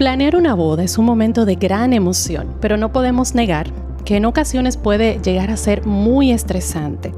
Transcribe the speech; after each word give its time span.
Planear 0.00 0.34
una 0.34 0.54
boda 0.54 0.82
es 0.82 0.96
un 0.96 1.04
momento 1.04 1.44
de 1.44 1.56
gran 1.56 1.92
emoción, 1.92 2.54
pero 2.62 2.78
no 2.78 2.90
podemos 2.90 3.34
negar 3.34 3.70
que 4.06 4.16
en 4.16 4.24
ocasiones 4.24 4.78
puede 4.78 5.20
llegar 5.22 5.50
a 5.50 5.58
ser 5.58 5.84
muy 5.84 6.32
estresante. 6.32 7.12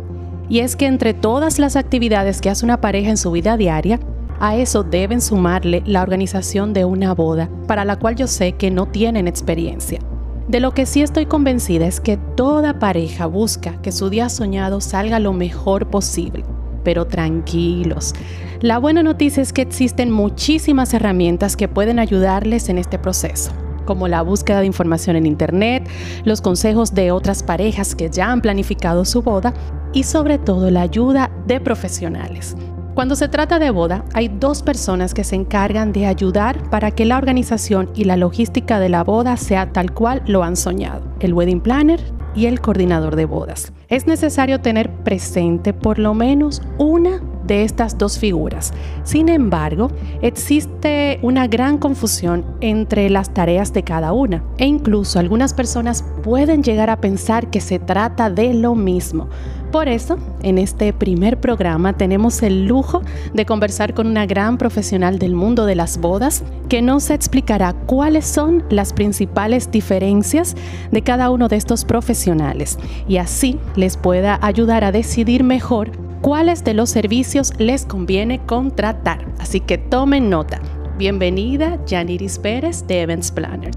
Y 0.49 0.59
es 0.59 0.75
que 0.75 0.87
entre 0.87 1.15
todas 1.15 1.61
las 1.61 1.77
actividades 1.77 2.41
que 2.41 2.51
hace 2.51 2.65
una 2.65 2.81
pareja 2.81 3.11
en 3.11 3.19
su 3.19 3.31
vida 3.31 3.57
diaria, 3.57 4.01
a 4.41 4.57
eso 4.57 4.83
deben 4.83 5.21
sumarle 5.21 5.85
la 5.87 6.03
organización 6.03 6.73
de 6.73 6.85
una 6.85 7.15
boda, 7.15 7.49
para 7.69 7.85
la 7.85 8.01
cual 8.01 8.17
yo 8.17 8.27
sé 8.27 8.55
que 8.55 8.73
no 8.73 8.89
tienen 8.89 9.29
experiencia. 9.29 10.01
De 10.49 10.59
lo 10.59 10.75
que 10.75 10.85
sí 10.85 11.03
estoy 11.03 11.27
convencida 11.27 11.87
es 11.87 12.01
que 12.01 12.17
toda 12.17 12.81
pareja 12.81 13.27
busca 13.27 13.81
que 13.81 13.93
su 13.93 14.11
día 14.11 14.29
soñado 14.29 14.81
salga 14.81 15.21
lo 15.21 15.33
mejor 15.33 15.87
posible 15.87 16.43
pero 16.85 17.07
tranquilos. 17.07 18.15
La 18.63 18.79
buena 18.79 19.03
noticia 19.03 19.43
es 19.43 19.53
que 19.53 19.61
existen 19.61 20.13
muchísimas 20.13 20.95
herramientas 20.95 21.57
que 21.57 21.67
pueden 21.67 21.99
ayudarles 21.99 22.69
en 22.69 22.79
este 22.79 22.97
proceso 22.97 23.51
como 23.87 24.07
la 24.07 24.23
búsqueda 24.23 24.61
de 24.61 24.67
información 24.67 25.17
en 25.17 25.27
Internet, 25.27 25.89
los 26.25 26.41
consejos 26.41 26.95
de 26.95 27.11
otras 27.11 27.43
parejas 27.43 27.97
que 27.97 28.09
ya 28.09 28.31
han 28.31 28.41
planificado 28.41 29.05
su 29.05 29.23
boda 29.23 29.53
y 29.93 30.05
sobre 30.05 30.39
todo 30.39 30.71
la 30.71 30.83
ayuda 30.83 31.33
de 31.49 31.59
profesionales. 31.59 32.57
Cuando 32.95 33.17
se 33.17 33.27
trata 33.27 33.59
de 33.59 33.71
boda, 33.71 34.05
hay 34.15 34.29
dos 34.29 34.63
personas 34.63 35.13
que 35.13 35.25
se 35.25 35.35
encargan 35.35 35.93
de 35.93 36.07
ayudar 36.07 36.71
para 36.71 36.93
que 36.93 37.05
la 37.05 37.19
organización 37.19 37.91
y 37.97 38.05
la 38.05 38.17
logística 38.17 38.79
de 38.79 38.91
la 38.91 39.03
boda 39.03 39.37
sea 39.37 39.73
tal 39.73 39.93
cual 39.93 40.23
lo 40.27 40.45
han 40.45 40.55
soñado, 40.55 41.03
el 41.19 41.35
wedding 41.35 41.61
planner 41.61 42.01
y 42.37 42.47
el 42.47 42.61
coordinador 42.61 43.17
de 43.17 43.25
bodas. 43.25 43.73
Es 43.89 44.07
necesario 44.07 44.61
tener 44.61 44.89
presente 45.03 45.73
por 45.73 45.99
lo 45.99 46.15
menos 46.15 46.63
una 46.79 47.21
estas 47.53 47.99
dos 47.99 48.19
figuras. 48.19 48.73
Sin 49.05 49.29
embargo, 49.29 49.91
existe 50.23 51.19
una 51.23 51.47
gran 51.47 51.79
confusión 51.79 52.45
entre 52.61 53.11
las 53.11 53.35
tareas 53.35 53.73
de 53.73 53.83
cada 53.83 54.13
una 54.13 54.43
e 54.59 54.67
incluso 54.67 55.19
algunas 55.19 55.53
personas 55.53 56.05
pueden 56.23 56.63
llegar 56.63 56.89
a 56.89 57.01
pensar 57.01 57.51
que 57.51 57.61
se 57.61 57.79
trata 57.79 58.31
de 58.31 58.55
lo 58.55 58.75
mismo. 58.75 59.29
Por 59.73 59.89
eso, 59.89 60.19
en 60.43 60.59
este 60.59 60.93
primer 60.93 61.41
programa 61.41 61.95
tenemos 61.95 62.43
el 62.43 62.67
lujo 62.67 63.01
de 63.33 63.47
conversar 63.47 63.95
con 63.95 64.07
una 64.07 64.27
gran 64.27 64.59
profesional 64.59 65.19
del 65.19 65.35
mundo 65.35 65.65
de 65.65 65.75
las 65.75 65.97
bodas 65.97 66.45
que 66.69 66.83
nos 66.83 67.09
explicará 67.09 67.73
cuáles 67.73 68.27
son 68.27 68.65
las 68.69 68.93
principales 68.93 69.71
diferencias 69.71 70.57
de 70.91 71.01
cada 71.01 71.31
uno 71.31 71.49
de 71.49 71.57
estos 71.57 71.87
profesionales 71.87 72.79
y 73.09 73.17
así 73.17 73.59
les 73.75 73.97
pueda 73.97 74.39
ayudar 74.43 74.85
a 74.85 74.93
decidir 74.93 75.43
mejor 75.43 76.02
cuáles 76.23 76.63
de 76.65 76.73
los 76.73 76.89
servicios 76.89 77.53
les 77.59 77.85
conviene 77.85 78.41
contratar. 78.47 79.27
Así 79.39 79.61
que 79.61 79.77
tomen 79.77 80.31
nota. 80.31 80.63
Bienvenida, 80.97 81.79
Janiris 81.87 82.39
Pérez 82.39 82.87
de 82.87 83.03
Events 83.03 83.31
Planner. 83.33 83.73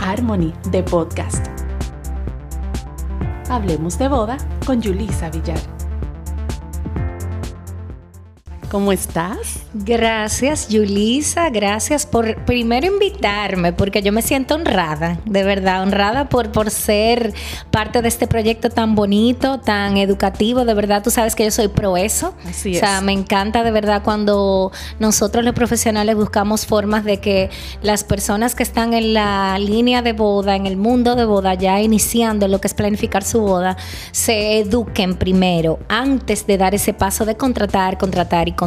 Harmony 0.00 0.52
de 0.70 0.82
Podcast. 0.82 1.46
Hablemos 3.50 3.98
de 3.98 4.08
boda 4.08 4.38
con 4.64 4.80
Yulisa 4.80 5.28
Villar. 5.30 5.71
¿Cómo 8.72 8.90
estás? 8.90 9.58
Gracias, 9.74 10.70
Yulisa. 10.70 11.50
Gracias 11.50 12.06
por 12.06 12.42
primero 12.46 12.86
invitarme, 12.86 13.74
porque 13.74 14.00
yo 14.00 14.12
me 14.12 14.22
siento 14.22 14.54
honrada, 14.54 15.18
de 15.26 15.42
verdad, 15.42 15.82
honrada 15.82 16.30
por, 16.30 16.52
por 16.52 16.70
ser 16.70 17.34
parte 17.70 18.00
de 18.00 18.08
este 18.08 18.26
proyecto 18.26 18.70
tan 18.70 18.94
bonito, 18.94 19.60
tan 19.60 19.98
educativo. 19.98 20.64
De 20.64 20.72
verdad, 20.72 21.02
tú 21.02 21.10
sabes 21.10 21.34
que 21.34 21.44
yo 21.44 21.50
soy 21.50 21.68
pro 21.68 21.98
eso. 21.98 22.32
Así 22.48 22.70
es. 22.70 22.78
O 22.78 22.80
sea, 22.80 23.02
me 23.02 23.12
encanta 23.12 23.62
de 23.62 23.72
verdad 23.72 24.02
cuando 24.02 24.72
nosotros 24.98 25.44
los 25.44 25.52
profesionales 25.52 26.16
buscamos 26.16 26.64
formas 26.64 27.04
de 27.04 27.20
que 27.20 27.50
las 27.82 28.04
personas 28.04 28.54
que 28.54 28.62
están 28.62 28.94
en 28.94 29.12
la 29.12 29.58
línea 29.58 30.00
de 30.00 30.14
boda, 30.14 30.56
en 30.56 30.64
el 30.64 30.78
mundo 30.78 31.14
de 31.14 31.26
boda, 31.26 31.52
ya 31.52 31.78
iniciando 31.82 32.48
lo 32.48 32.58
que 32.58 32.68
es 32.68 32.74
planificar 32.74 33.22
su 33.22 33.42
boda, 33.42 33.76
se 34.12 34.60
eduquen 34.60 35.16
primero, 35.16 35.78
antes 35.90 36.46
de 36.46 36.56
dar 36.56 36.74
ese 36.74 36.94
paso 36.94 37.26
de 37.26 37.36
contratar, 37.36 37.98
contratar 37.98 38.48
y 38.48 38.52
contratar. 38.52 38.61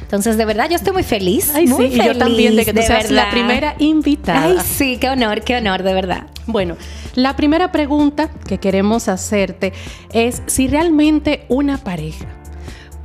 Entonces, 0.00 0.38
de 0.38 0.44
verdad, 0.44 0.70
yo 0.70 0.76
estoy 0.76 0.92
muy 0.92 1.02
feliz. 1.02 1.52
Ay, 1.54 1.66
muy 1.66 1.88
sí, 1.90 2.00
y 2.00 2.04
yo 2.04 2.16
también 2.16 2.56
de 2.56 2.64
que 2.64 2.72
tú 2.72 2.80
seas 2.82 3.10
la 3.10 3.30
primera 3.30 3.74
invitada. 3.78 4.44
Ay, 4.44 4.56
sí, 4.64 4.96
qué 4.98 5.10
honor, 5.10 5.42
qué 5.42 5.56
honor, 5.56 5.82
de 5.82 5.92
verdad. 5.92 6.26
Bueno, 6.46 6.76
la 7.14 7.36
primera 7.36 7.72
pregunta 7.72 8.30
que 8.46 8.58
queremos 8.58 9.08
hacerte 9.08 9.74
es 10.12 10.42
si 10.46 10.66
realmente 10.66 11.44
una 11.48 11.76
pareja 11.76 12.26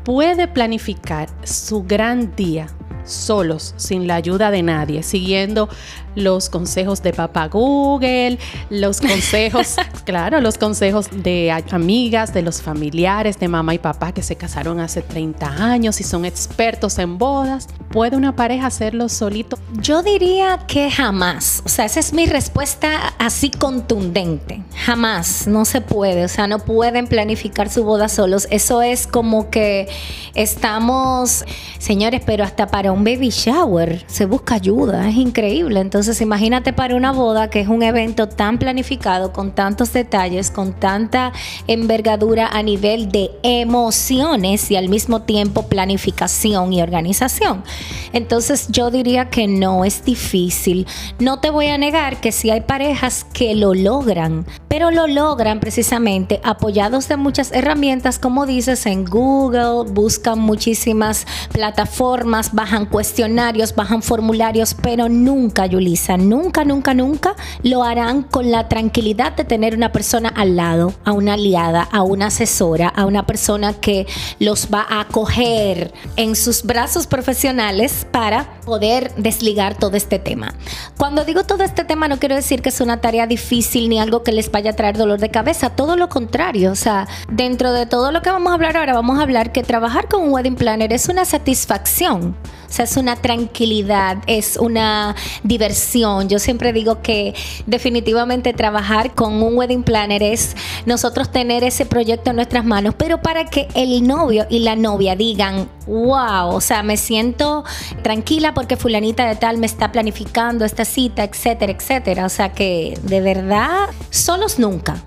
puede 0.06 0.48
planificar 0.48 1.30
su 1.44 1.84
gran 1.84 2.36
día 2.36 2.68
solos, 3.04 3.74
sin 3.78 4.08
la 4.08 4.16
ayuda 4.16 4.52
de 4.52 4.64
nadie, 4.64 5.04
siguiendo 5.04 5.70
los 6.16 6.50
consejos 6.50 7.02
de 7.02 7.14
papá 7.14 7.48
Google, 7.48 8.38
los 8.70 9.02
consejos, 9.02 9.76
claro, 10.06 10.42
los 10.42 10.58
consejos 10.58 11.08
de 11.12 11.52
amigas, 11.72 12.34
de 12.34 12.42
los 12.42 12.62
familiares, 12.62 13.40
de 13.40 13.48
mamá 13.48 13.74
y 13.74 13.80
papá 13.80 14.12
que 14.12 14.24
se 14.24 14.36
casaron 14.36 14.80
hace 14.80 15.02
30 15.02 15.48
años 15.48 16.00
y 16.00 16.04
son 16.04 16.26
expertos 16.26 17.00
en 17.00 17.18
bodas. 17.18 17.68
¿Puede 17.92 18.18
una 18.18 18.36
pareja 18.36 18.68
hacerlo 18.68 19.10
solito? 19.10 19.58
Yo 19.80 20.02
diría 20.02 20.60
que 20.68 20.90
jamás. 20.90 21.62
O 21.66 21.70
sea, 21.70 21.86
esa 21.86 22.00
es 22.00 22.14
mi 22.14 22.26
respuesta 22.26 23.14
así 23.20 23.52
contundente. 23.52 24.64
Jamás. 24.86 25.48
No 25.48 25.66
se 25.66 25.82
puede. 25.82 26.26
O 26.26 26.28
sea, 26.28 26.48
no 26.48 26.60
pueden 26.60 27.08
planificar 27.08 27.70
su 27.70 27.84
boda 27.84 28.10
solos. 28.10 28.48
Eso 28.50 28.82
es 28.82 29.08
como 29.08 29.50
que 29.50 29.88
estamos, 30.34 31.46
señores, 31.78 32.22
pero 32.26 32.44
hasta 32.44 32.68
para 32.68 32.92
un 32.92 33.04
baby 33.04 33.30
shower 33.30 34.04
se 34.08 34.26
busca 34.26 34.56
ayuda. 34.56 35.08
Es 35.10 35.16
increíble. 35.16 35.80
Entonces, 35.80 36.03
entonces 36.04 36.20
imagínate 36.22 36.74
para 36.74 36.98
una 36.98 37.14
boda 37.14 37.50
que 37.50 37.62
es 37.62 37.70
un 37.70 37.82
evento 37.82 38.28
tan 38.28 38.58
planificado, 38.58 39.32
con 39.32 39.56
tantos 39.56 39.94
detalles, 39.94 40.52
con 40.52 40.74
tanta 40.74 41.32
envergadura 41.66 42.50
a 42.50 42.62
nivel 42.62 43.10
de 43.10 43.32
emociones 43.42 44.70
y 44.70 44.76
al 44.76 44.90
mismo 44.90 45.22
tiempo 45.22 45.70
planificación 45.70 46.74
y 46.74 46.82
organización. 46.82 47.64
Entonces 48.12 48.68
yo 48.68 48.92
diría 48.92 49.30
que 49.30 49.48
no 49.48 49.86
es 49.86 50.04
difícil. 50.04 50.88
No 51.20 51.40
te 51.40 51.50
voy 51.50 51.68
a 51.68 51.78
negar 51.78 52.20
que 52.20 52.34
si 52.34 52.50
hay 52.50 52.60
parejas 52.60 53.24
que 53.24 53.56
lo 53.56 53.74
logran, 53.74 54.46
pero 54.74 54.90
lo 54.90 55.06
logran 55.06 55.60
precisamente 55.60 56.42
apoyados 56.44 57.08
de 57.08 57.16
muchas 57.16 57.52
herramientas, 57.52 58.18
como 58.18 58.48
dices, 58.48 58.88
en 58.88 59.06
Google, 59.06 59.88
buscan 59.92 60.40
muchísimas 60.40 61.28
plataformas, 61.52 62.56
bajan 62.56 62.88
cuestionarios, 62.88 63.76
bajan 63.76 64.02
formularios, 64.02 64.74
pero 64.74 65.10
nunca, 65.10 65.68
Julie 65.70 66.00
nunca, 66.18 66.66
nunca, 66.66 66.96
nunca 66.96 67.36
lo 67.62 67.84
harán 67.84 68.24
con 68.24 68.50
la 68.50 68.68
tranquilidad 68.68 69.34
de 69.34 69.44
tener 69.44 69.76
una 69.76 69.92
persona 69.92 70.30
al 70.30 70.56
lado, 70.56 70.92
a 71.06 71.12
una 71.12 71.34
aliada, 71.34 71.84
a 71.84 72.02
una 72.02 72.26
asesora, 72.26 72.88
a 72.88 73.06
una 73.06 73.28
persona 73.28 73.74
que 73.74 74.08
los 74.40 74.70
va 74.74 74.88
a 74.90 75.02
acoger 75.02 75.94
en 76.16 76.36
sus 76.36 76.64
brazos 76.64 77.06
profesionales 77.06 78.08
para 78.10 78.60
poder 78.66 79.14
desligar 79.18 79.78
todo 79.78 79.98
este 79.98 80.18
tema. 80.18 80.56
Cuando 80.98 81.26
digo 81.26 81.44
todo 81.44 81.64
este 81.64 81.84
tema 81.84 82.08
no 82.08 82.18
quiero 82.18 82.34
decir 82.34 82.64
que 82.64 82.70
es 82.70 82.82
una 82.82 83.02
tarea 83.02 83.28
difícil 83.28 83.88
ni 83.88 84.00
algo 84.00 84.24
que 84.24 84.32
les 84.32 84.50
vaya 84.50 84.63
a 84.70 84.76
traer 84.76 84.98
dolor 84.98 85.20
de 85.20 85.30
cabeza, 85.30 85.70
todo 85.70 85.96
lo 85.96 86.10
contrario, 86.10 86.72
o 86.72 86.76
sea, 86.76 87.08
dentro 87.30 87.72
de 87.72 87.86
todo 87.86 88.12
lo 88.12 88.22
que 88.22 88.30
vamos 88.30 88.52
a 88.52 88.56
hablar 88.56 88.78
ahora, 88.78 88.94
vamos 88.94 89.20
a 89.20 89.24
hablar 89.24 89.52
que 89.52 89.64
trabajar 89.64 90.08
con 90.08 90.24
un 90.24 90.32
wedding 90.32 90.56
planner 90.56 90.94
es 90.94 91.10
una 91.10 91.26
satisfacción. 91.26 92.36
Sea, 92.74 92.86
es 92.86 92.98
una 92.98 93.16
tranquilidad, 93.16 94.18
es 94.26 94.58
una 94.58 95.16
diversión. 95.44 96.28
Yo 96.28 96.40
siempre 96.40 96.74
digo 96.74 97.04
que 97.04 97.36
definitivamente 97.68 98.52
trabajar 98.52 99.14
con 99.14 99.44
un 99.44 99.56
wedding 99.56 99.84
planner 99.84 100.24
es 100.24 100.56
nosotros 100.88 101.32
tener 101.32 101.64
ese 101.64 101.86
proyecto 101.86 102.32
en 102.32 102.38
nuestras 102.38 102.66
manos, 102.66 102.96
pero 102.98 103.22
para 103.22 103.46
que 103.46 103.68
el 103.76 104.08
novio 104.08 104.48
y 104.50 104.58
la 104.60 104.76
novia 104.76 105.16
digan, 105.16 105.70
wow, 105.86 106.48
o 106.48 106.62
sea, 106.62 106.82
me 106.82 106.98
siento 106.98 107.64
tranquila 108.02 108.56
porque 108.56 108.76
fulanita 108.76 109.28
de 109.28 109.36
tal 109.36 109.60
me 109.60 109.68
está 109.68 109.92
planificando 109.92 110.66
esta 110.66 110.84
cita, 110.84 111.24
etcétera, 111.24 111.74
etcétera. 111.74 112.26
O 112.26 112.30
sea 112.30 112.54
que 112.54 112.98
de 113.04 113.22
verdad, 113.22 113.90
solos 114.10 114.58
nunca. 114.58 115.04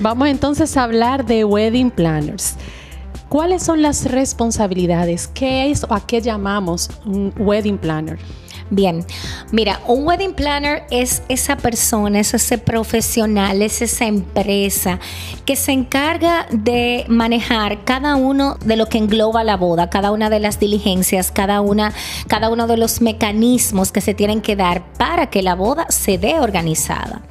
Vamos 0.00 0.28
entonces 0.28 0.76
a 0.76 0.84
hablar 0.84 1.26
de 1.26 1.44
wedding 1.44 1.90
planners. 1.90 2.54
¿Cuáles 3.28 3.62
son 3.62 3.82
las 3.82 4.10
responsabilidades? 4.10 5.28
¿Qué 5.28 5.70
es 5.70 5.84
o 5.84 5.92
a 5.92 6.06
qué 6.06 6.22
llamamos 6.22 6.90
un 7.04 7.34
wedding 7.36 7.76
planner? 7.76 8.18
Bien, 8.70 9.04
mira, 9.50 9.80
un 9.86 10.06
wedding 10.06 10.34
planner 10.34 10.84
es 10.90 11.22
esa 11.28 11.56
persona, 11.56 12.20
es 12.20 12.34
ese 12.34 12.58
profesional, 12.58 13.62
es 13.62 13.80
esa 13.80 14.06
empresa 14.06 14.98
que 15.46 15.56
se 15.56 15.72
encarga 15.72 16.46
de 16.50 17.04
manejar 17.08 17.84
cada 17.84 18.16
uno 18.16 18.56
de 18.64 18.76
lo 18.76 18.86
que 18.86 18.98
engloba 18.98 19.44
la 19.44 19.56
boda, 19.56 19.88
cada 19.88 20.10
una 20.10 20.28
de 20.28 20.40
las 20.40 20.58
diligencias, 20.58 21.30
cada 21.30 21.60
una, 21.62 21.92
cada 22.28 22.50
uno 22.50 22.66
de 22.66 22.76
los 22.76 23.00
mecanismos 23.00 23.90
que 23.90 24.02
se 24.02 24.12
tienen 24.14 24.42
que 24.42 24.56
dar 24.56 24.92
para 24.94 25.28
que 25.28 25.42
la 25.42 25.54
boda 25.54 25.86
se 25.88 26.18
dé 26.18 26.38
organizada. 26.40 27.22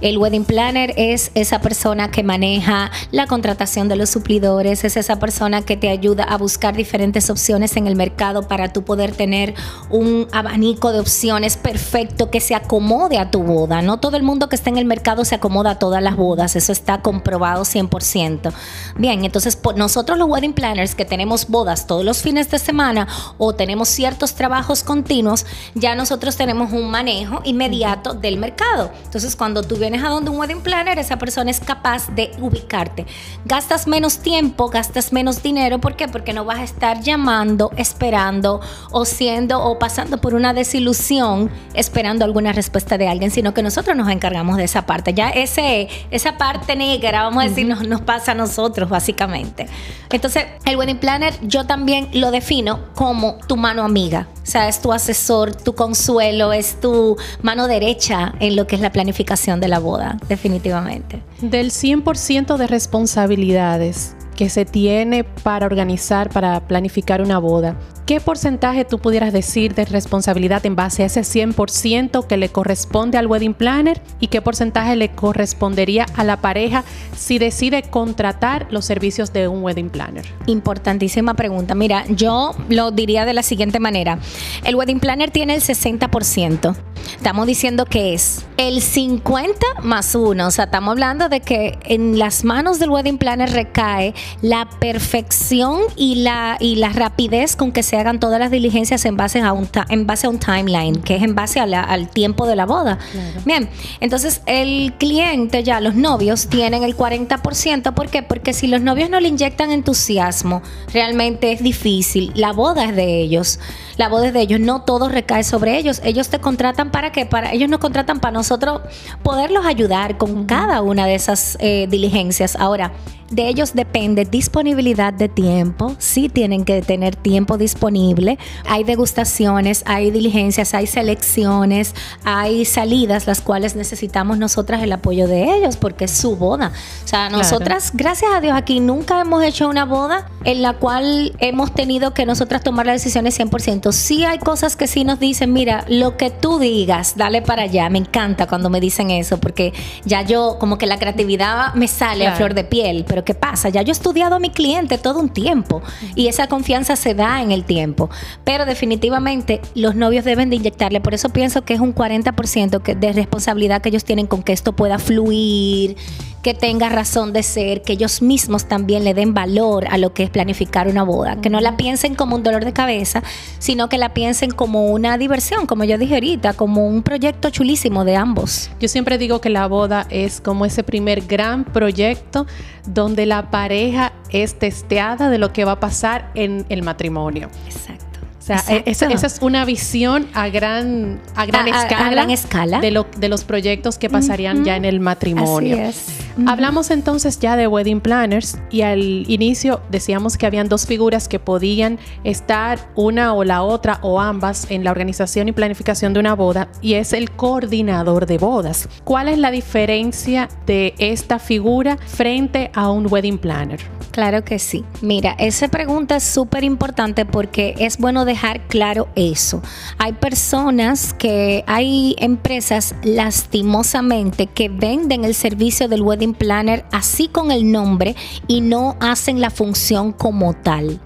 El 0.00 0.16
wedding 0.16 0.44
planner 0.44 0.94
es 0.96 1.30
esa 1.34 1.60
persona 1.60 2.10
que 2.10 2.22
maneja 2.22 2.90
la 3.10 3.26
contratación 3.26 3.88
de 3.88 3.96
los 3.96 4.08
suplidores, 4.08 4.82
es 4.84 4.96
esa 4.96 5.18
persona 5.18 5.60
que 5.60 5.76
te 5.76 5.90
ayuda 5.90 6.24
a 6.24 6.38
buscar 6.38 6.74
diferentes 6.74 7.28
opciones 7.28 7.76
en 7.76 7.86
el 7.86 7.96
mercado 7.96 8.48
para 8.48 8.72
tú 8.72 8.82
poder 8.82 9.12
tener 9.12 9.54
un 9.90 10.26
abanico 10.32 10.92
de 10.92 11.00
opciones 11.00 11.58
perfecto 11.58 12.30
que 12.30 12.40
se 12.40 12.54
acomode 12.54 13.18
a 13.18 13.30
tu 13.30 13.42
boda. 13.42 13.82
No 13.82 14.00
todo 14.00 14.16
el 14.16 14.22
mundo 14.22 14.48
que 14.48 14.56
está 14.56 14.70
en 14.70 14.78
el 14.78 14.86
mercado 14.86 15.26
se 15.26 15.34
acomoda 15.34 15.72
a 15.72 15.78
todas 15.78 16.02
las 16.02 16.16
bodas, 16.16 16.56
eso 16.56 16.72
está 16.72 17.02
comprobado 17.02 17.64
100%. 17.64 18.52
Bien, 18.96 19.24
entonces 19.26 19.58
nosotros 19.76 20.16
los 20.16 20.28
wedding 20.28 20.54
planners 20.54 20.94
que 20.94 21.04
tenemos 21.04 21.48
bodas 21.48 21.86
todos 21.86 22.06
los 22.06 22.22
fines 22.22 22.50
de 22.50 22.58
semana 22.58 23.06
o 23.36 23.54
tenemos 23.54 23.88
ciertos 23.88 24.34
trabajos 24.34 24.82
continuos, 24.82 25.44
ya 25.74 25.94
nosotros 25.94 26.36
tenemos 26.36 26.72
un 26.72 26.90
manejo 26.90 27.42
inmediato 27.44 28.14
del 28.14 28.38
mercado. 28.38 28.90
Entonces, 29.04 29.36
cuando 29.36 29.62
tú 29.62 29.76
vienes 29.76 29.89
a 29.98 30.08
donde 30.08 30.30
un 30.30 30.38
wedding 30.38 30.60
planner, 30.60 30.98
esa 30.98 31.18
persona 31.18 31.50
es 31.50 31.60
capaz 31.60 32.08
de 32.14 32.30
ubicarte. 32.40 33.06
Gastas 33.44 33.86
menos 33.86 34.18
tiempo, 34.18 34.68
gastas 34.68 35.12
menos 35.12 35.42
dinero, 35.42 35.78
¿por 35.78 35.96
qué? 35.96 36.08
Porque 36.08 36.32
no 36.32 36.44
vas 36.44 36.58
a 36.58 36.64
estar 36.64 37.00
llamando, 37.00 37.70
esperando 37.76 38.60
o 38.90 39.04
siendo 39.04 39.62
o 39.62 39.78
pasando 39.78 40.20
por 40.20 40.34
una 40.34 40.54
desilusión 40.54 41.50
esperando 41.74 42.24
alguna 42.24 42.52
respuesta 42.52 42.98
de 42.98 43.08
alguien, 43.08 43.30
sino 43.30 43.54
que 43.54 43.62
nosotros 43.62 43.96
nos 43.96 44.08
encargamos 44.08 44.56
de 44.56 44.64
esa 44.64 44.86
parte. 44.86 45.14
Ya 45.14 45.30
ese, 45.30 45.88
esa 46.10 46.36
parte 46.38 46.76
negra, 46.76 47.22
vamos 47.22 47.44
a 47.44 47.48
decir, 47.48 47.66
nos, 47.66 47.86
nos 47.86 48.00
pasa 48.02 48.32
a 48.32 48.34
nosotros, 48.34 48.88
básicamente. 48.88 49.66
Entonces, 50.10 50.44
el 50.64 50.76
wedding 50.76 50.98
planner 50.98 51.34
yo 51.42 51.66
también 51.66 52.08
lo 52.12 52.30
defino 52.30 52.80
como 52.94 53.38
tu 53.46 53.56
mano 53.56 53.82
amiga. 53.82 54.28
O 54.42 54.46
sea, 54.46 54.68
es 54.68 54.80
tu 54.80 54.92
asesor, 54.92 55.54
tu 55.54 55.74
consuelo, 55.74 56.52
es 56.52 56.80
tu 56.80 57.16
mano 57.42 57.68
derecha 57.68 58.34
en 58.40 58.56
lo 58.56 58.66
que 58.66 58.74
es 58.74 58.80
la 58.80 58.90
planificación 58.90 59.60
de 59.60 59.68
la 59.68 59.78
boda, 59.80 60.18
definitivamente. 60.28 61.22
Del 61.40 61.70
100% 61.70 62.56
de 62.56 62.66
responsabilidades 62.66 64.14
que 64.36 64.48
se 64.48 64.64
tiene 64.64 65.24
para 65.24 65.66
organizar, 65.66 66.30
para 66.30 66.60
planificar 66.60 67.22
una 67.22 67.38
boda, 67.38 67.76
¿qué 68.06 68.20
porcentaje 68.20 68.84
tú 68.84 68.98
pudieras 68.98 69.32
decir 69.32 69.74
de 69.74 69.84
responsabilidad 69.84 70.64
en 70.66 70.76
base 70.76 71.02
a 71.02 71.06
ese 71.06 71.20
100% 71.20 72.26
que 72.26 72.36
le 72.36 72.48
corresponde 72.48 73.18
al 73.18 73.26
wedding 73.26 73.54
planner 73.54 74.02
y 74.18 74.28
qué 74.28 74.42
porcentaje 74.42 74.96
le 74.96 75.10
correspondería 75.10 76.06
a 76.16 76.24
la 76.24 76.38
pareja 76.38 76.84
si 77.16 77.38
decide 77.38 77.82
contratar 77.82 78.66
los 78.70 78.84
servicios 78.84 79.32
de 79.32 79.48
un 79.48 79.62
wedding 79.62 79.90
planner? 79.90 80.26
Importantísima 80.46 81.34
pregunta. 81.34 81.74
Mira, 81.74 82.04
yo 82.08 82.54
lo 82.68 82.90
diría 82.90 83.24
de 83.24 83.34
la 83.34 83.42
siguiente 83.42 83.78
manera. 83.78 84.18
El 84.64 84.74
wedding 84.74 85.00
planner 85.00 85.30
tiene 85.30 85.54
el 85.54 85.62
60%. 85.62 86.76
Estamos 87.16 87.46
diciendo 87.46 87.84
que 87.84 88.14
es 88.14 88.44
el 88.56 88.80
50 88.80 89.66
más 89.82 90.14
1. 90.14 90.46
O 90.46 90.50
sea, 90.50 90.64
estamos 90.64 90.92
hablando 90.92 91.28
de 91.28 91.40
que 91.40 91.78
en 91.84 92.18
las 92.18 92.44
manos 92.44 92.78
del 92.78 92.90
wedding 92.90 93.18
planner 93.18 93.50
recae 93.50 94.14
la 94.42 94.68
perfección 94.80 95.80
y 95.96 96.16
la, 96.16 96.56
y 96.60 96.76
la 96.76 96.90
rapidez 96.90 97.56
con 97.56 97.72
que 97.72 97.82
se 97.82 97.96
hagan 97.96 98.20
todas 98.20 98.38
las 98.38 98.50
diligencias 98.50 99.04
en 99.04 99.16
base 99.16 99.40
a 99.40 99.52
un, 99.52 99.68
en 99.88 100.06
base 100.06 100.26
a 100.26 100.30
un 100.30 100.38
timeline, 100.38 101.00
que 101.02 101.16
es 101.16 101.22
en 101.22 101.34
base 101.34 101.60
al 101.60 102.08
tiempo 102.08 102.46
de 102.46 102.56
la 102.56 102.66
boda. 102.66 102.98
Bien, 103.44 103.68
entonces 104.00 104.42
el 104.46 104.94
cliente 104.98 105.62
ya, 105.62 105.80
los 105.80 105.94
novios, 105.94 106.48
tienen 106.48 106.82
el 106.82 106.96
40%. 106.96 107.94
¿Por 107.94 108.08
qué? 108.08 108.22
Porque 108.22 108.52
si 108.52 108.66
los 108.66 108.80
novios 108.80 109.10
no 109.10 109.20
le 109.20 109.28
inyectan 109.28 109.70
entusiasmo, 109.70 110.62
realmente 110.92 111.52
es 111.52 111.62
difícil. 111.62 112.32
La 112.34 112.52
boda 112.52 112.84
es 112.84 112.96
de 112.96 113.20
ellos. 113.20 113.58
La 113.96 114.08
boda 114.08 114.28
es 114.28 114.32
de 114.32 114.40
ellos. 114.40 114.60
No 114.60 114.82
todo 114.82 115.08
recae 115.08 115.44
sobre 115.44 115.78
ellos. 115.78 116.00
Ellos 116.04 116.28
te 116.28 116.38
contratan 116.38 116.90
para 116.90 117.12
qué? 117.12 117.26
Para, 117.26 117.52
ellos 117.52 117.68
nos 117.68 117.80
contratan 117.80 118.20
para 118.20 118.32
nosotros 118.32 118.80
poderlos 119.22 119.66
ayudar 119.66 120.18
con 120.18 120.46
cada 120.46 120.82
una 120.82 121.06
de 121.06 121.14
esas 121.14 121.56
eh, 121.60 121.86
diligencias. 121.90 122.56
Ahora, 122.56 122.92
de 123.30 123.48
ellos 123.48 123.74
depende 123.74 124.24
disponibilidad 124.24 125.12
de 125.12 125.28
tiempo. 125.28 125.94
Sí 125.98 126.28
tienen 126.28 126.64
que 126.64 126.82
tener 126.82 127.16
tiempo 127.16 127.56
disponible. 127.56 128.38
Hay 128.66 128.84
degustaciones, 128.84 129.82
hay 129.86 130.10
diligencias, 130.10 130.74
hay 130.74 130.86
selecciones, 130.86 131.94
hay 132.24 132.64
salidas, 132.64 133.26
las 133.26 133.40
cuales 133.40 133.76
necesitamos 133.76 134.38
nosotras 134.38 134.82
el 134.82 134.92
apoyo 134.92 135.28
de 135.28 135.56
ellos 135.56 135.76
porque 135.76 136.06
es 136.06 136.10
su 136.10 136.36
boda. 136.36 136.72
O 137.04 137.08
sea, 137.08 137.30
nosotras, 137.30 137.92
gracias 137.94 138.32
a 138.34 138.40
Dios, 138.40 138.54
aquí 138.56 138.80
nunca 138.80 139.20
hemos 139.20 139.44
hecho 139.44 139.68
una 139.68 139.84
boda 139.84 140.28
en 140.44 140.62
la 140.62 140.74
cual 140.74 141.34
hemos 141.38 141.72
tenido 141.72 142.12
que 142.14 142.26
nosotras 142.26 142.62
tomar 142.62 142.86
las 142.86 142.96
decisiones 142.96 143.38
100%. 143.38 143.92
Sí 143.92 144.24
hay 144.24 144.38
cosas 144.38 144.76
que 144.76 144.86
sí 144.86 145.04
nos 145.04 145.20
dicen, 145.20 145.52
mira, 145.52 145.84
lo 145.88 146.16
que 146.16 146.30
tú 146.30 146.58
digas, 146.58 147.14
dale 147.16 147.42
para 147.42 147.62
allá. 147.62 147.88
Me 147.90 147.98
encanta 147.98 148.46
cuando 148.46 148.70
me 148.70 148.80
dicen 148.80 149.10
eso 149.10 149.38
porque 149.38 149.72
ya 150.04 150.22
yo 150.22 150.56
como 150.58 150.78
que 150.78 150.86
la 150.86 150.98
creatividad 150.98 151.74
me 151.74 151.86
sale 151.88 152.26
a 152.26 152.34
flor 152.34 152.54
de 152.54 152.64
piel, 152.64 153.04
pero 153.06 153.19
¿qué 153.24 153.34
pasa? 153.34 153.68
Ya 153.68 153.82
yo 153.82 153.90
he 153.90 153.92
estudiado 153.92 154.36
a 154.36 154.38
mi 154.38 154.50
cliente 154.50 154.98
todo 154.98 155.20
un 155.20 155.28
tiempo 155.28 155.82
y 156.14 156.28
esa 156.28 156.48
confianza 156.48 156.96
se 156.96 157.14
da 157.14 157.42
en 157.42 157.50
el 157.50 157.64
tiempo. 157.64 158.10
Pero 158.44 158.66
definitivamente 158.66 159.60
los 159.74 159.94
novios 159.94 160.24
deben 160.24 160.50
de 160.50 160.56
inyectarle. 160.56 161.00
Por 161.00 161.14
eso 161.14 161.28
pienso 161.30 161.62
que 161.62 161.74
es 161.74 161.80
un 161.80 161.94
40% 161.94 162.96
de 162.96 163.12
responsabilidad 163.12 163.82
que 163.82 163.90
ellos 163.90 164.04
tienen 164.04 164.26
con 164.26 164.42
que 164.42 164.52
esto 164.52 164.72
pueda 164.72 164.98
fluir 164.98 165.96
que 166.42 166.54
tenga 166.54 166.88
razón 166.88 167.32
de 167.32 167.42
ser, 167.42 167.82
que 167.82 167.92
ellos 167.92 168.22
mismos 168.22 168.66
también 168.66 169.04
le 169.04 169.14
den 169.14 169.34
valor 169.34 169.86
a 169.90 169.98
lo 169.98 170.14
que 170.14 170.22
es 170.22 170.30
planificar 170.30 170.88
una 170.88 171.02
boda, 171.02 171.40
que 171.40 171.50
no 171.50 171.60
la 171.60 171.76
piensen 171.76 172.14
como 172.14 172.36
un 172.36 172.42
dolor 172.42 172.64
de 172.64 172.72
cabeza, 172.72 173.22
sino 173.58 173.88
que 173.88 173.98
la 173.98 174.14
piensen 174.14 174.50
como 174.50 174.86
una 174.86 175.18
diversión, 175.18 175.66
como 175.66 175.84
yo 175.84 175.98
dije 175.98 176.14
ahorita, 176.14 176.54
como 176.54 176.86
un 176.86 177.02
proyecto 177.02 177.50
chulísimo 177.50 178.04
de 178.04 178.16
ambos. 178.16 178.70
Yo 178.80 178.88
siempre 178.88 179.18
digo 179.18 179.40
que 179.40 179.50
la 179.50 179.66
boda 179.66 180.06
es 180.08 180.40
como 180.40 180.64
ese 180.64 180.82
primer 180.82 181.22
gran 181.22 181.64
proyecto 181.64 182.46
donde 182.86 183.26
la 183.26 183.50
pareja 183.50 184.12
es 184.30 184.58
testeada 184.58 185.28
de 185.28 185.38
lo 185.38 185.52
que 185.52 185.64
va 185.64 185.72
a 185.72 185.80
pasar 185.80 186.30
en 186.34 186.64
el 186.68 186.82
matrimonio. 186.82 187.50
Exacto. 187.66 188.06
O 188.40 188.42
sea, 188.42 188.64
e-, 188.68 188.82
esa, 188.86 189.06
es 189.06 189.38
una 189.42 189.64
visión 189.64 190.26
a 190.32 190.48
gran, 190.48 191.20
a 191.36 191.44
gran, 191.44 191.68
escala, 191.68 192.24
escala, 192.32 192.80
De, 192.80 192.90
lo, 192.90 193.06
de 193.16 193.28
los 193.28 193.44
proyectos 193.44 193.98
que 193.98 194.08
pasarían 194.08 194.64
ya 194.64 194.76
en 194.76 194.86
el 194.86 194.98
matrimonio. 194.98 195.76
Así 195.76 195.82
es. 195.82 196.20
Hablamos 196.46 196.90
entonces 196.90 197.38
ya 197.38 197.56
de 197.56 197.66
wedding 197.66 198.00
planners 198.00 198.58
y 198.70 198.82
al 198.82 199.00
inicio 199.30 199.80
decíamos 199.90 200.36
que 200.36 200.46
habían 200.46 200.68
dos 200.68 200.86
figuras 200.86 201.28
que 201.28 201.38
podían 201.38 201.98
estar 202.24 202.78
una 202.94 203.34
o 203.34 203.44
la 203.44 203.62
otra 203.62 203.98
o 204.02 204.20
ambas 204.20 204.70
en 204.70 204.84
la 204.84 204.90
organización 204.90 205.48
y 205.48 205.52
planificación 205.52 206.12
de 206.12 206.20
una 206.20 206.34
boda 206.34 206.68
y 206.80 206.94
es 206.94 207.12
el 207.12 207.30
coordinador 207.30 208.26
de 208.26 208.38
bodas. 208.38 208.88
¿Cuál 209.04 209.28
es 209.28 209.38
la 209.38 209.50
diferencia 209.50 210.48
de 210.66 210.94
esta 210.98 211.38
figura 211.38 211.96
frente 211.96 212.70
a 212.74 212.90
un 212.90 213.06
wedding 213.10 213.38
planner? 213.38 213.80
Claro 214.10 214.44
que 214.44 214.58
sí. 214.58 214.84
Mira, 215.00 215.36
esa 215.38 215.68
pregunta 215.68 216.16
es 216.16 216.24
súper 216.24 216.64
importante 216.64 217.24
porque 217.24 217.74
es 217.78 217.98
bueno 217.98 218.24
dejar 218.24 218.66
claro 218.66 219.08
eso. 219.14 219.62
Hay 219.98 220.14
personas 220.14 221.14
que, 221.14 221.64
hay 221.66 222.16
empresas 222.18 222.94
lastimosamente 223.02 224.46
que 224.46 224.68
venden 224.68 225.24
el 225.24 225.34
servicio 225.34 225.88
del 225.88 226.02
wedding 226.02 226.19
planner 226.34 226.84
así 226.92 227.28
con 227.28 227.50
el 227.50 227.70
nombre 227.70 228.14
y 228.46 228.60
no 228.60 228.96
hacen 229.00 229.40
la 229.40 229.50
función 229.50 230.12
como 230.12 230.54
tal. 230.54 231.00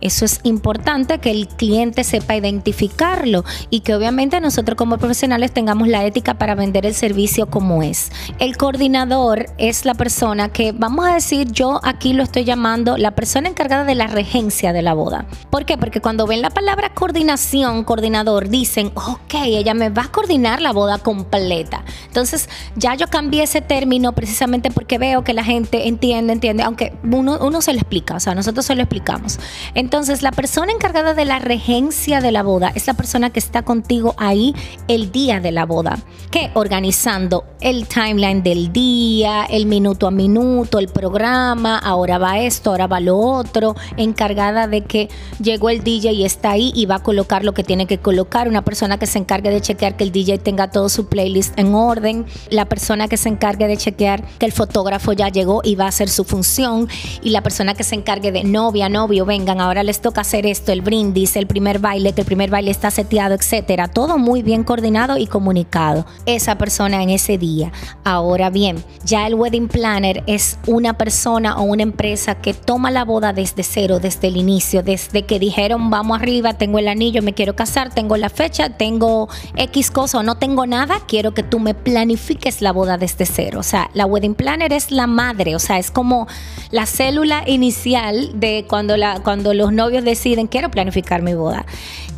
Eso 0.00 0.24
es 0.24 0.40
importante 0.44 1.18
que 1.18 1.30
el 1.30 1.46
cliente 1.46 2.04
sepa 2.04 2.36
identificarlo 2.36 3.44
y 3.68 3.80
que 3.80 3.94
obviamente 3.94 4.40
nosotros 4.40 4.76
como 4.76 4.98
profesionales 4.98 5.52
tengamos 5.52 5.88
la 5.88 6.04
ética 6.04 6.34
para 6.34 6.54
vender 6.54 6.86
el 6.86 6.94
servicio 6.94 7.46
como 7.50 7.82
es. 7.82 8.10
El 8.38 8.56
coordinador 8.56 9.46
es 9.58 9.84
la 9.84 9.94
persona 9.94 10.48
que, 10.48 10.72
vamos 10.72 11.06
a 11.06 11.14
decir, 11.14 11.52
yo 11.52 11.80
aquí 11.82 12.12
lo 12.12 12.22
estoy 12.22 12.44
llamando 12.44 12.96
la 12.96 13.10
persona 13.12 13.48
encargada 13.48 13.84
de 13.84 13.94
la 13.94 14.06
regencia 14.06 14.72
de 14.72 14.82
la 14.82 14.94
boda. 14.94 15.26
¿Por 15.50 15.66
qué? 15.66 15.76
Porque 15.76 16.00
cuando 16.00 16.26
ven 16.26 16.42
la 16.42 16.50
palabra 16.50 16.94
coordinación, 16.94 17.84
coordinador, 17.84 18.48
dicen, 18.48 18.92
ok, 18.94 19.34
ella 19.44 19.74
me 19.74 19.90
va 19.90 20.04
a 20.04 20.08
coordinar 20.08 20.62
la 20.62 20.72
boda 20.72 20.98
completa. 20.98 21.84
Entonces 22.06 22.48
ya 22.76 22.94
yo 22.94 23.08
cambié 23.08 23.42
ese 23.42 23.60
término 23.60 24.12
precisamente 24.12 24.70
porque 24.70 24.98
veo 24.98 25.24
que 25.24 25.34
la 25.34 25.44
gente 25.44 25.88
entiende, 25.88 26.32
entiende, 26.32 26.62
aunque 26.62 26.94
uno, 27.04 27.38
uno 27.40 27.60
se 27.60 27.72
lo 27.72 27.78
explica, 27.78 28.14
o 28.14 28.20
sea, 28.20 28.34
nosotros 28.34 28.64
se 28.64 28.74
lo 28.74 28.82
explicamos. 28.82 29.38
Entonces, 29.74 29.89
la 29.90 30.30
persona 30.30 30.70
encargada 30.70 31.14
de 31.14 31.24
la 31.24 31.40
regencia 31.40 32.20
de 32.20 32.30
la 32.30 32.44
boda 32.44 32.70
es 32.76 32.86
la 32.86 32.94
persona 32.94 33.30
que 33.30 33.40
está 33.40 33.62
contigo 33.62 34.14
ahí 34.18 34.54
el 34.86 35.10
día 35.10 35.40
de 35.40 35.50
la 35.50 35.66
boda, 35.66 35.98
que 36.30 36.50
organizando 36.54 37.44
el 37.60 37.88
timeline 37.88 38.42
del 38.42 38.72
día, 38.72 39.44
el 39.44 39.66
minuto 39.66 40.06
a 40.06 40.12
minuto, 40.12 40.78
el 40.78 40.86
programa, 40.86 41.76
ahora 41.76 42.18
va 42.18 42.38
esto, 42.38 42.70
ahora 42.70 42.86
va 42.86 43.00
lo 43.00 43.18
otro, 43.18 43.74
encargada 43.96 44.68
de 44.68 44.82
que 44.84 45.08
llegó 45.42 45.70
el 45.70 45.82
DJ 45.82 46.12
y 46.12 46.24
está 46.24 46.52
ahí 46.52 46.72
y 46.74 46.86
va 46.86 46.96
a 46.96 47.02
colocar 47.02 47.44
lo 47.44 47.52
que 47.52 47.64
tiene 47.64 47.86
que 47.86 47.98
colocar, 47.98 48.48
una 48.48 48.62
persona 48.62 48.96
que 48.96 49.06
se 49.06 49.18
encargue 49.18 49.50
de 49.50 49.60
chequear 49.60 49.96
que 49.96 50.04
el 50.04 50.12
DJ 50.12 50.38
tenga 50.38 50.70
todo 50.70 50.88
su 50.88 51.08
playlist 51.08 51.58
en 51.58 51.74
orden, 51.74 52.26
la 52.48 52.66
persona 52.66 53.08
que 53.08 53.16
se 53.16 53.28
encargue 53.28 53.66
de 53.66 53.76
chequear 53.76 54.22
que 54.38 54.46
el 54.46 54.52
fotógrafo 54.52 55.12
ya 55.12 55.28
llegó 55.28 55.62
y 55.64 55.74
va 55.74 55.86
a 55.86 55.88
hacer 55.88 56.08
su 56.08 56.24
función 56.24 56.88
y 57.22 57.30
la 57.30 57.42
persona 57.42 57.74
que 57.74 57.82
se 57.82 57.96
encargue 57.96 58.30
de 58.30 58.44
novia, 58.44 58.88
novio, 58.88 59.26
vengan 59.26 59.60
ahora 59.60 59.79
les 59.82 60.00
toca 60.00 60.20
hacer 60.20 60.46
esto, 60.46 60.72
el 60.72 60.82
brindis, 60.82 61.36
el 61.36 61.46
primer 61.46 61.78
baile, 61.78 62.12
que 62.12 62.22
el 62.22 62.26
primer 62.26 62.50
baile 62.50 62.70
está 62.70 62.90
seteado, 62.90 63.34
etcétera. 63.34 63.88
Todo 63.88 64.18
muy 64.18 64.42
bien 64.42 64.64
coordinado 64.64 65.16
y 65.18 65.26
comunicado. 65.26 66.06
Esa 66.26 66.58
persona 66.58 67.02
en 67.02 67.10
ese 67.10 67.38
día. 67.38 67.72
Ahora 68.04 68.50
bien, 68.50 68.82
ya 69.04 69.26
el 69.26 69.34
wedding 69.34 69.68
planner 69.68 70.22
es 70.26 70.58
una 70.66 70.94
persona 70.94 71.58
o 71.58 71.62
una 71.62 71.82
empresa 71.82 72.36
que 72.36 72.54
toma 72.54 72.90
la 72.90 73.04
boda 73.04 73.32
desde 73.32 73.62
cero, 73.62 73.98
desde 74.00 74.28
el 74.28 74.36
inicio, 74.36 74.82
desde 74.82 75.22
que 75.22 75.38
dijeron 75.38 75.90
vamos 75.90 76.20
arriba, 76.20 76.54
tengo 76.54 76.78
el 76.78 76.88
anillo, 76.88 77.22
me 77.22 77.34
quiero 77.34 77.56
casar, 77.56 77.92
tengo 77.92 78.16
la 78.16 78.28
fecha, 78.28 78.70
tengo 78.70 79.28
X 79.56 79.90
cosa 79.90 80.18
o 80.18 80.22
no 80.22 80.36
tengo 80.36 80.66
nada, 80.66 81.00
quiero 81.06 81.32
que 81.34 81.42
tú 81.42 81.58
me 81.58 81.74
planifiques 81.74 82.62
la 82.62 82.72
boda 82.72 82.98
desde 82.98 83.26
cero. 83.26 83.60
O 83.60 83.62
sea, 83.62 83.90
la 83.94 84.06
wedding 84.06 84.34
planner 84.34 84.72
es 84.72 84.90
la 84.90 85.06
madre, 85.06 85.54
o 85.54 85.58
sea, 85.58 85.78
es 85.78 85.90
como 85.90 86.26
la 86.70 86.86
célula 86.86 87.44
inicial 87.46 88.38
de 88.38 88.66
cuando, 88.68 88.96
la, 88.96 89.20
cuando 89.22 89.54
los 89.54 89.69
novios 89.72 90.04
deciden 90.04 90.46
quiero 90.46 90.70
planificar 90.70 91.22
mi 91.22 91.34
boda. 91.34 91.66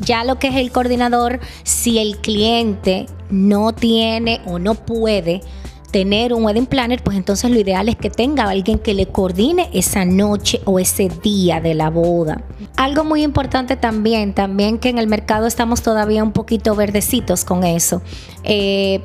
Ya 0.00 0.24
lo 0.24 0.38
que 0.38 0.48
es 0.48 0.56
el 0.56 0.72
coordinador, 0.72 1.40
si 1.62 1.98
el 1.98 2.18
cliente 2.18 3.06
no 3.30 3.72
tiene 3.72 4.40
o 4.46 4.58
no 4.58 4.74
puede 4.74 5.40
tener 5.92 6.32
un 6.32 6.44
wedding 6.44 6.66
planner, 6.66 7.02
pues 7.04 7.16
entonces 7.16 7.50
lo 7.50 7.60
ideal 7.60 7.88
es 7.88 7.96
que 7.96 8.10
tenga 8.10 8.44
alguien 8.44 8.78
que 8.78 8.94
le 8.94 9.06
coordine 9.06 9.68
esa 9.74 10.04
noche 10.04 10.60
o 10.64 10.80
ese 10.80 11.10
día 11.22 11.60
de 11.60 11.74
la 11.74 11.90
boda. 11.90 12.42
Algo 12.76 13.04
muy 13.04 13.22
importante 13.22 13.76
también, 13.76 14.32
también 14.32 14.78
que 14.78 14.88
en 14.88 14.98
el 14.98 15.06
mercado 15.06 15.46
estamos 15.46 15.82
todavía 15.82 16.24
un 16.24 16.32
poquito 16.32 16.74
verdecitos 16.74 17.44
con 17.44 17.62
eso, 17.62 18.00
eh, 18.42 19.02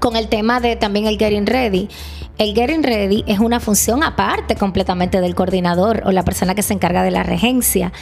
con 0.00 0.16
el 0.16 0.28
tema 0.28 0.60
de 0.60 0.76
también 0.76 1.06
el 1.06 1.18
getting 1.18 1.46
ready. 1.46 1.88
El 2.38 2.54
Getting 2.54 2.82
Ready 2.82 3.24
es 3.26 3.38
una 3.38 3.60
función 3.60 4.02
aparte 4.02 4.56
completamente 4.56 5.22
del 5.22 5.34
coordinador 5.34 6.02
o 6.04 6.12
la 6.12 6.22
persona 6.22 6.54
que 6.54 6.62
se 6.62 6.74
encarga 6.74 7.02
de 7.02 7.10
la 7.10 7.22
regencia. 7.22 7.92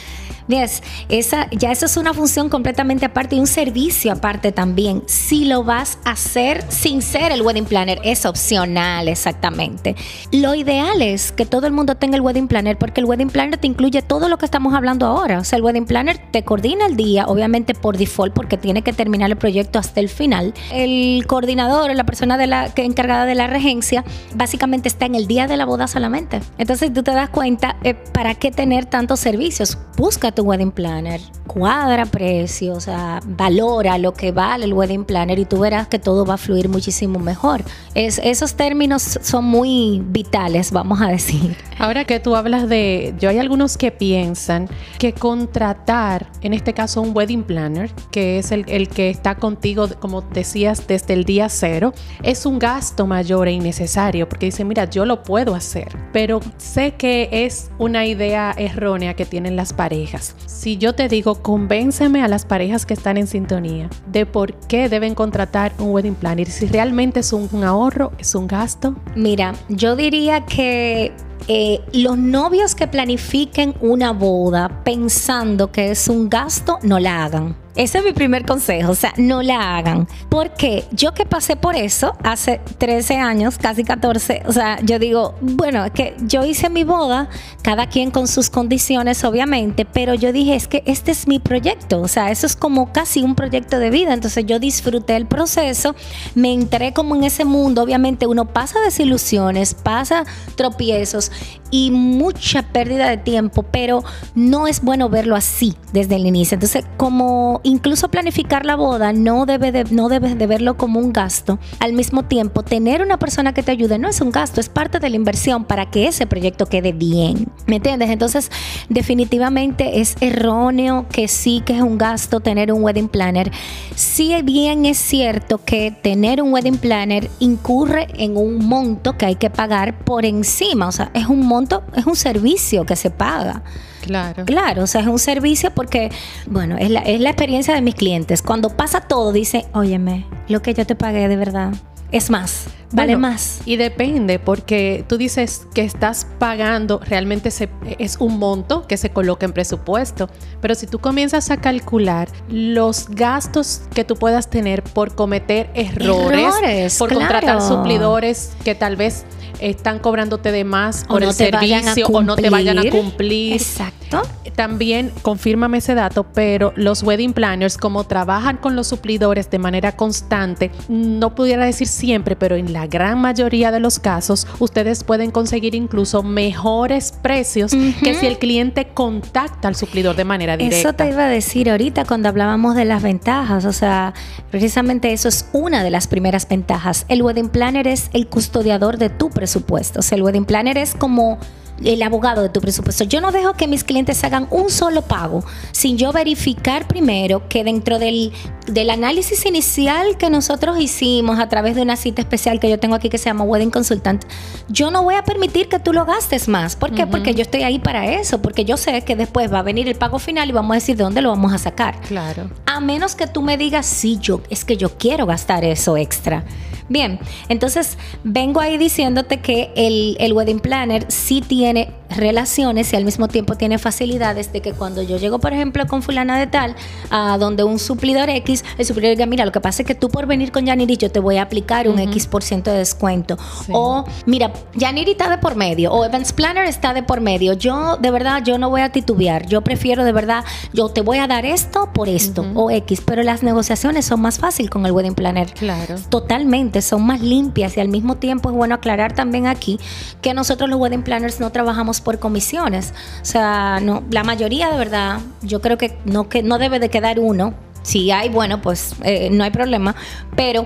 Yes, 0.47 0.83
esa, 1.09 1.49
ya 1.49 1.71
eso 1.71 1.87
es 1.87 1.97
una 1.97 2.13
función 2.13 2.49
completamente 2.49 3.05
aparte 3.05 3.35
y 3.35 3.39
un 3.39 3.47
servicio 3.47 4.11
aparte 4.11 4.51
también. 4.51 5.01
Si 5.07 5.45
lo 5.45 5.63
vas 5.63 5.97
a 6.03 6.11
hacer 6.11 6.63
sin 6.69 7.01
ser 7.01 7.31
el 7.31 7.41
wedding 7.41 7.65
planner, 7.65 7.99
es 8.03 8.27
opcional, 8.27 9.07
exactamente. 9.07 9.95
Lo 10.31 10.53
ideal 10.53 11.01
es 11.01 11.31
que 11.31 11.47
todo 11.47 11.65
el 11.65 11.73
mundo 11.73 11.95
tenga 11.95 12.15
el 12.15 12.21
wedding 12.21 12.47
planner 12.47 12.77
porque 12.77 13.01
el 13.01 13.05
wedding 13.05 13.29
planner 13.29 13.57
te 13.57 13.65
incluye 13.65 14.03
todo 14.03 14.29
lo 14.29 14.37
que 14.37 14.45
estamos 14.45 14.75
hablando 14.75 15.07
ahora. 15.07 15.39
O 15.39 15.43
sea, 15.43 15.57
el 15.57 15.63
wedding 15.63 15.85
planner 15.85 16.19
te 16.31 16.43
coordina 16.43 16.85
el 16.85 16.95
día, 16.95 17.25
obviamente 17.25 17.73
por 17.73 17.97
default, 17.97 18.33
porque 18.33 18.57
tiene 18.57 18.83
que 18.83 18.93
terminar 18.93 19.31
el 19.31 19.37
proyecto 19.37 19.79
hasta 19.79 19.99
el 19.99 20.09
final. 20.09 20.53
El 20.71 21.25
coordinador, 21.25 21.54
la 21.55 22.03
persona 22.05 22.37
de 22.37 22.47
la, 22.47 22.71
encargada 22.75 23.25
de 23.25 23.35
la 23.35 23.47
regencia, 23.47 24.03
básicamente 24.35 24.87
está 24.87 25.05
en 25.05 25.15
el 25.15 25.27
día 25.27 25.47
de 25.47 25.57
la 25.57 25.65
boda 25.65 25.87
solamente. 25.87 26.41
Entonces 26.57 26.93
tú 26.93 27.03
te 27.03 27.11
das 27.11 27.29
cuenta, 27.29 27.77
eh, 27.83 27.93
¿para 27.93 28.35
qué 28.35 28.51
tener 28.51 28.85
tantos 28.85 29.19
servicios? 29.19 29.77
Busca 29.97 30.31
tu 30.31 30.43
wedding 30.43 30.71
planner, 30.71 31.21
cuadra 31.47 32.05
precios, 32.05 32.87
o 32.87 32.95
valora 33.25 33.97
lo 33.97 34.13
que 34.13 34.31
vale 34.31 34.65
el 34.65 34.73
wedding 34.73 35.05
planner 35.05 35.39
y 35.39 35.45
tú 35.45 35.59
verás 35.59 35.87
que 35.87 35.99
todo 35.99 36.25
va 36.25 36.35
a 36.35 36.37
fluir 36.37 36.69
muchísimo 36.69 37.19
mejor. 37.19 37.63
Es, 37.93 38.19
esos 38.23 38.55
términos 38.55 39.19
son 39.21 39.45
muy 39.45 40.01
vitales, 40.05 40.71
vamos 40.71 41.01
a 41.01 41.07
decir. 41.07 41.55
Ahora 41.77 42.05
que 42.05 42.19
tú 42.19 42.35
hablas 42.35 42.69
de, 42.69 43.13
yo 43.19 43.29
hay 43.29 43.39
algunos 43.39 43.77
que 43.77 43.91
piensan 43.91 44.69
que 44.97 45.13
contratar, 45.13 46.27
en 46.41 46.53
este 46.53 46.73
caso 46.73 47.01
un 47.01 47.15
wedding 47.15 47.43
planner, 47.43 47.91
que 48.11 48.39
es 48.39 48.51
el, 48.51 48.65
el 48.67 48.87
que 48.89 49.09
está 49.09 49.35
contigo, 49.35 49.87
como 49.99 50.21
decías, 50.21 50.87
desde 50.87 51.13
el 51.13 51.25
día 51.25 51.44
cero, 51.49 51.93
es 52.23 52.45
un 52.45 52.59
gasto 52.59 53.07
mayor 53.07 53.47
e 53.47 53.51
innecesario, 53.51 54.27
porque 54.27 54.47
dice, 54.47 54.65
mira, 54.65 54.89
yo 54.89 55.05
lo 55.05 55.23
puedo 55.23 55.55
hacer, 55.55 55.95
pero 56.11 56.39
sé 56.57 56.95
que 56.95 57.29
es 57.31 57.71
una 57.77 58.05
idea 58.05 58.53
errónea 58.57 59.13
que 59.13 59.25
tienen 59.25 59.55
las 59.55 59.73
parejas. 59.73 60.35
Si 60.45 60.77
yo 60.77 60.93
te 60.93 61.07
digo, 61.07 61.41
convénceme 61.41 62.23
a 62.23 62.27
las 62.27 62.45
parejas 62.45 62.85
que 62.85 62.93
están 62.93 63.17
en 63.17 63.27
sintonía 63.27 63.89
de 64.07 64.25
por 64.25 64.53
qué 64.67 64.89
deben 64.89 65.15
contratar 65.15 65.73
un 65.79 65.91
wedding 65.91 66.15
planner, 66.15 66.49
si 66.49 66.65
realmente 66.65 67.21
es 67.21 67.33
un, 67.33 67.49
un 67.51 67.63
ahorro, 67.63 68.11
es 68.17 68.35
un 68.35 68.47
gasto. 68.47 68.95
Mira, 69.15 69.53
yo 69.69 69.95
diría 69.95 70.45
que 70.45 71.13
eh, 71.47 71.81
los 71.93 72.17
novios 72.17 72.75
que 72.75 72.87
planifiquen 72.87 73.75
una 73.81 74.13
boda 74.13 74.83
pensando 74.83 75.71
que 75.71 75.91
es 75.91 76.07
un 76.07 76.29
gasto, 76.29 76.79
no 76.81 76.99
la 76.99 77.23
hagan. 77.23 77.65
Ese 77.75 77.97
es 77.97 78.05
mi 78.05 78.13
primer 78.13 78.45
consejo, 78.45 78.93
o 78.93 78.95
sea, 78.95 79.13
no 79.17 79.41
la 79.41 79.77
hagan. 79.77 80.07
Porque 80.29 80.85
yo 80.91 81.13
que 81.13 81.25
pasé 81.25 81.57
por 81.57 81.75
eso 81.75 82.15
hace 82.23 82.61
13 82.77 83.17
años, 83.17 83.57
casi 83.57 83.83
14, 83.83 84.43
o 84.47 84.53
sea, 84.53 84.79
yo 84.81 84.97
digo, 84.97 85.35
bueno, 85.41 85.83
es 85.83 85.91
que 85.91 86.15
yo 86.21 86.45
hice 86.45 86.69
mi 86.69 86.85
boda, 86.85 87.27
cada 87.63 87.87
quien 87.87 88.11
con 88.11 88.29
sus 88.29 88.49
condiciones, 88.49 89.25
obviamente, 89.25 89.83
pero 89.83 90.13
yo 90.13 90.31
dije, 90.31 90.55
es 90.55 90.69
que 90.69 90.83
este 90.85 91.11
es 91.11 91.27
mi 91.27 91.39
proyecto, 91.39 91.99
o 91.99 92.07
sea, 92.07 92.31
eso 92.31 92.47
es 92.47 92.55
como 92.55 92.93
casi 92.93 93.21
un 93.23 93.35
proyecto 93.35 93.77
de 93.77 93.89
vida. 93.89 94.13
Entonces 94.13 94.45
yo 94.45 94.57
disfruté 94.57 95.17
el 95.17 95.25
proceso, 95.25 95.95
me 96.33 96.53
entré 96.53 96.93
como 96.93 97.13
en 97.13 97.25
ese 97.25 97.43
mundo, 97.43 97.83
obviamente 97.83 98.25
uno 98.25 98.45
pasa 98.45 98.79
desilusiones, 98.79 99.73
pasa 99.73 100.23
tropiezos 100.55 101.24
y 101.71 101.91
mucha 101.91 102.63
pérdida 102.63 103.09
de 103.09 103.17
tiempo, 103.17 103.63
pero 103.63 104.03
no 104.33 104.67
es 104.67 104.81
bueno 104.81 105.09
verlo 105.09 105.35
así 105.35 105.75
desde 105.93 106.15
el 106.15 106.25
inicio. 106.25 106.55
Entonces, 106.55 106.85
como 106.97 107.59
incluso 107.63 108.09
planificar 108.09 108.65
la 108.65 108.75
boda 108.75 109.13
no, 109.13 109.45
debe 109.45 109.71
de, 109.71 109.83
no 109.85 110.07
debes 110.07 110.37
de 110.37 110.47
verlo 110.47 110.77
como 110.77 110.99
un 110.99 111.11
gasto. 111.11 111.59
Al 111.79 111.93
mismo 111.93 112.23
tiempo, 112.23 112.63
tener 112.63 113.01
una 113.01 113.17
persona 113.19 113.53
que 113.53 113.63
te 113.63 113.71
ayude 113.71 113.97
no 113.97 114.07
es 114.07 114.21
un 114.21 114.31
gasto, 114.31 114.61
es 114.61 114.69
parte 114.69 114.99
de 114.99 115.09
la 115.09 115.15
inversión 115.15 115.65
para 115.65 115.89
que 115.89 116.07
ese 116.07 116.27
proyecto 116.27 116.67
quede 116.67 116.91
bien. 116.91 117.47
¿Me 117.65 117.77
entiendes? 117.77 118.09
Entonces, 118.09 118.51
definitivamente 118.89 119.99
es 119.99 120.15
erróneo 120.21 121.07
que 121.09 121.27
sí 121.27 121.61
que 121.65 121.75
es 121.75 121.81
un 121.81 121.97
gasto 121.97 122.39
tener 122.39 122.71
un 122.71 122.83
wedding 122.83 123.09
planner. 123.09 123.51
Si 123.95 124.41
bien 124.43 124.85
es 124.85 124.97
cierto 124.97 125.59
que 125.63 125.91
tener 125.91 126.41
un 126.41 126.53
wedding 126.53 126.77
planner 126.77 127.29
incurre 127.39 128.07
en 128.17 128.37
un 128.37 128.65
monto 128.65 129.17
que 129.17 129.25
hay 129.25 129.35
que 129.35 129.49
pagar 129.49 129.99
por 129.99 130.25
encima, 130.25 130.87
o 130.87 130.91
sea, 130.91 131.11
es 131.15 131.27
un 131.27 131.45
monto, 131.47 131.83
es 131.95 132.05
un 132.05 132.15
servicio 132.15 132.85
que 132.85 132.95
se 132.95 133.09
paga. 133.09 133.63
Claro. 134.01 134.45
Claro, 134.45 134.83
o 134.83 134.87
sea, 134.87 135.01
es 135.01 135.07
un 135.07 135.17
servicio 135.17 135.71
porque, 135.71 136.11
bueno, 136.45 136.77
es 136.77 136.91
la, 136.91 136.99
es 136.99 137.19
la 137.19 137.29
experiencia 137.29 137.73
de 137.73 137.81
mis 137.81 137.95
clientes. 137.95 138.41
Cuando 138.41 138.69
pasa 138.69 139.01
todo, 139.01 139.31
dice, 139.31 139.65
óyeme, 139.73 140.27
lo 140.47 140.61
que 140.61 140.73
yo 140.73 140.85
te 140.85 140.95
pagué 140.95 141.27
de 141.27 141.37
verdad 141.37 141.73
es 142.17 142.29
más, 142.29 142.65
vale 142.91 143.15
Bueno, 143.15 143.27
más. 143.27 143.59
Y 143.65 143.75
depende, 143.75 144.39
porque 144.39 145.03
tú 145.09 145.17
dices 145.17 145.67
que 145.73 145.81
estás 145.81 146.25
pagando, 146.39 146.99
realmente 147.05 147.51
se- 147.51 147.69
es 147.99 148.17
un 148.19 148.39
monto 148.39 148.87
que 148.87 148.95
se 148.97 149.09
coloca 149.09 149.45
en 149.45 149.51
presupuesto, 149.53 150.29
pero 150.61 150.75
si 150.75 150.87
tú 150.87 150.99
comienzas 150.99 151.51
a 151.51 151.57
calcular 151.57 152.29
los 152.47 153.09
gastos 153.09 153.81
que 153.93 154.03
tú 154.05 154.15
puedas 154.15 154.49
tener 154.49 154.81
por 154.83 155.13
cometer 155.15 155.69
errores, 155.73 156.39
Errores, 156.55 156.97
por 156.97 157.09
claro. 157.09 157.21
contratar 157.25 157.61
suplidores 157.61 158.51
que 158.63 158.75
tal 158.75 158.95
vez 158.95 159.25
están 159.59 159.99
cobrándote 159.99 160.51
de 160.51 160.63
más 160.65 161.03
O 161.05 161.07
por 161.13 161.21
no 161.21 161.29
el 161.29 161.33
servicio 161.35 162.07
o 162.07 162.21
no 162.23 162.35
te 162.35 162.49
vayan 162.49 162.77
a 162.77 162.81
cumplir. 162.89 163.01
cumplir. 163.03 163.61
Exacto. 164.05 164.29
También, 164.55 165.11
confírmame 165.21 165.79
ese 165.79 165.95
dato, 165.95 166.23
pero 166.33 166.71
los 166.75 167.03
wedding 167.03 167.33
planners, 167.33 167.77
como 167.77 168.05
trabajan 168.05 168.57
con 168.57 168.75
los 168.75 168.87
suplidores 168.87 169.49
de 169.49 169.59
manera 169.59 169.97
constante, 169.97 170.71
no 170.87 171.35
pudiera 171.35 171.65
decir 171.65 171.87
siempre, 171.87 172.35
pero 172.37 172.55
en 172.55 172.71
la 172.71 172.87
gran 172.87 173.19
mayoría 173.19 173.71
de 173.71 173.81
los 173.81 173.99
casos, 173.99 174.47
ustedes 174.59 175.03
pueden 175.03 175.31
conseguir 175.31 175.75
incluso 175.75 176.23
mejores 176.23 177.11
precios 177.21 177.71
que 178.01 178.13
si 178.13 178.27
el 178.27 178.37
cliente 178.37 178.87
contacta 178.93 179.67
al 179.67 179.75
suplidor 179.75 180.15
de 180.15 180.23
manera 180.23 180.55
directa. 180.55 180.77
Eso 180.77 180.93
te 180.93 181.09
iba 181.09 181.25
a 181.25 181.29
decir 181.29 181.69
ahorita 181.69 182.05
cuando 182.05 182.29
hablábamos 182.29 182.75
de 182.75 182.85
las 182.85 183.03
ventajas, 183.03 183.65
o 183.65 183.73
sea, 183.73 184.13
precisamente 184.51 185.11
eso 185.11 185.27
es 185.27 185.49
una 185.51 185.83
de 185.83 185.89
las 185.89 186.07
primeras 186.07 186.47
ventajas. 186.47 187.05
El 187.09 187.23
wedding 187.23 187.49
planner 187.49 187.87
es 187.87 188.09
el 188.13 188.27
custodiador 188.27 188.97
de 188.97 189.09
tu 189.09 189.29
presupuesto, 189.29 189.99
o 189.99 190.03
sea, 190.03 190.15
el 190.15 190.23
wedding 190.23 190.45
planner 190.45 190.77
es 190.77 190.95
como 190.95 191.39
el 191.83 192.01
abogado 192.03 192.41
de 192.41 192.49
tu 192.49 192.61
presupuesto. 192.61 193.03
Yo 193.03 193.21
no 193.21 193.31
dejo 193.31 193.53
que 193.53 193.67
mis 193.67 193.83
clientes 193.83 194.23
hagan 194.23 194.47
un 194.51 194.69
solo 194.69 195.01
pago 195.01 195.43
sin 195.71 195.97
yo 195.97 196.11
verificar 196.11 196.87
primero 196.87 197.47
que 197.49 197.63
dentro 197.63 197.99
del, 197.99 198.31
del 198.67 198.89
análisis 198.89 199.45
inicial 199.45 200.17
que 200.17 200.29
nosotros 200.29 200.79
hicimos 200.79 201.39
a 201.39 201.49
través 201.49 201.75
de 201.75 201.81
una 201.81 201.95
cita 201.95 202.21
especial 202.21 202.59
que 202.59 202.69
yo 202.69 202.79
tengo 202.79 202.95
aquí 202.95 203.09
que 203.09 203.17
se 203.17 203.25
llama 203.25 203.43
Wedding 203.43 203.71
Consultant, 203.71 204.25
yo 204.67 204.91
no 204.91 205.03
voy 205.03 205.15
a 205.15 205.23
permitir 205.23 205.69
que 205.69 205.79
tú 205.79 205.93
lo 205.93 206.05
gastes 206.05 206.47
más. 206.47 206.75
¿Por 206.75 206.91
qué? 206.93 207.07
Porque 207.07 207.33
yo 207.33 207.41
estoy 207.41 207.63
ahí 207.63 207.79
para 207.79 208.11
eso, 208.13 208.41
porque 208.41 208.65
yo 208.65 208.77
sé 208.77 209.03
que 209.03 209.15
después 209.15 209.51
va 209.51 209.59
a 209.59 209.63
venir 209.63 209.87
el 209.87 209.95
pago 209.95 210.19
final 210.19 210.49
y 210.49 210.51
vamos 210.51 210.71
a 210.71 210.75
decir 210.75 210.95
de 210.95 211.03
dónde 211.03 211.21
lo 211.21 211.29
vamos 211.29 211.53
a 211.53 211.57
sacar. 211.57 211.99
Claro. 212.01 212.49
A 212.65 212.79
menos 212.79 213.15
que 213.15 213.27
tú 213.27 213.41
me 213.41 213.57
digas, 213.57 213.85
sí, 213.85 214.17
yo, 214.19 214.41
es 214.49 214.65
que 214.65 214.77
yo 214.77 214.97
quiero 214.97 215.25
gastar 215.25 215.63
eso 215.63 215.97
extra. 215.97 216.43
Bien, 216.87 217.19
entonces 217.49 217.97
vengo 218.23 218.59
ahí 218.59 218.77
diciéndote 218.77 219.41
que 219.41 219.71
el, 219.75 220.17
el 220.19 220.33
wedding 220.33 220.59
planner 220.59 221.05
sí 221.07 221.41
tiene 221.41 221.91
relaciones 222.17 222.91
y 222.93 222.95
al 222.95 223.05
mismo 223.05 223.27
tiempo 223.27 223.55
tiene 223.55 223.77
facilidades 223.77 224.51
de 224.51 224.61
que 224.61 224.73
cuando 224.73 225.01
yo 225.01 225.17
llego, 225.17 225.39
por 225.39 225.53
ejemplo, 225.53 225.85
con 225.87 226.01
fulana 226.01 226.39
de 226.39 226.47
tal, 226.47 226.75
a 227.09 227.37
donde 227.37 227.63
un 227.63 227.79
suplidor 227.79 228.29
X, 228.29 228.63
el 228.77 228.85
suplidor 228.85 229.15
diga, 229.15 229.25
mira, 229.25 229.45
lo 229.45 229.51
que 229.51 229.61
pasa 229.61 229.81
es 229.81 229.87
que 229.87 229.95
tú 229.95 230.09
por 230.09 230.25
venir 230.25 230.51
con 230.51 230.65
Yaniri 230.65 230.97
yo 230.97 231.11
te 231.11 231.19
voy 231.19 231.37
a 231.37 231.43
aplicar 231.43 231.87
un 231.87 231.99
X 231.99 232.27
por 232.27 232.43
ciento 232.43 232.71
de 232.71 232.77
descuento. 232.77 233.37
O, 233.71 234.05
mira, 234.25 234.51
Yaniri 234.75 235.11
está 235.11 235.29
de 235.29 235.37
por 235.37 235.55
medio, 235.55 235.91
o 235.91 236.05
Events 236.05 236.33
Planner 236.33 236.65
está 236.65 236.93
de 236.93 237.03
por 237.03 237.21
medio. 237.21 237.53
Yo, 237.53 237.97
de 237.97 238.11
verdad, 238.11 238.43
yo 238.43 238.57
no 238.57 238.69
voy 238.69 238.81
a 238.81 238.91
titubear. 238.91 239.47
Yo 239.47 239.61
prefiero, 239.61 240.03
de 240.03 240.11
verdad, 240.11 240.43
yo 240.73 240.89
te 240.89 241.01
voy 241.01 241.17
a 241.17 241.27
dar 241.27 241.45
esto 241.45 241.89
por 241.93 242.09
esto, 242.09 242.45
o 242.55 242.71
X. 242.71 243.01
Pero 243.05 243.23
las 243.23 243.43
negociaciones 243.43 244.05
son 244.05 244.21
más 244.21 244.39
fáciles 244.39 244.69
con 244.69 244.85
el 244.85 244.91
Wedding 244.91 245.15
Planner. 245.15 245.53
Claro. 245.53 245.95
Totalmente, 246.09 246.81
son 246.81 247.05
más 247.05 247.21
limpias 247.21 247.77
y 247.77 247.79
al 247.79 247.89
mismo 247.89 248.15
tiempo 248.15 248.49
es 248.49 248.55
bueno 248.55 248.75
aclarar 248.75 249.13
también 249.13 249.47
aquí 249.47 249.79
que 250.21 250.33
nosotros 250.33 250.69
los 250.69 250.79
Wedding 250.79 251.03
Planners 251.03 251.39
no 251.39 251.51
trabajamos 251.51 252.01
por 252.05 252.19
comisiones. 252.19 252.93
O 253.21 253.25
sea, 253.25 253.79
no, 253.81 254.03
la 254.11 254.23
mayoría 254.23 254.71
de 254.71 254.77
verdad, 254.77 255.19
yo 255.41 255.59
creo 255.59 255.77
que 255.77 255.97
no, 256.05 256.29
que 256.29 256.41
no 256.41 256.57
debe 256.57 256.79
de 256.79 256.89
quedar 256.89 257.19
uno. 257.19 257.53
Si 257.81 258.09
hay, 258.11 258.29
bueno, 258.29 258.61
pues 258.61 258.95
eh, 259.03 259.29
no 259.31 259.43
hay 259.43 259.51
problema. 259.51 259.95
Pero 260.37 260.65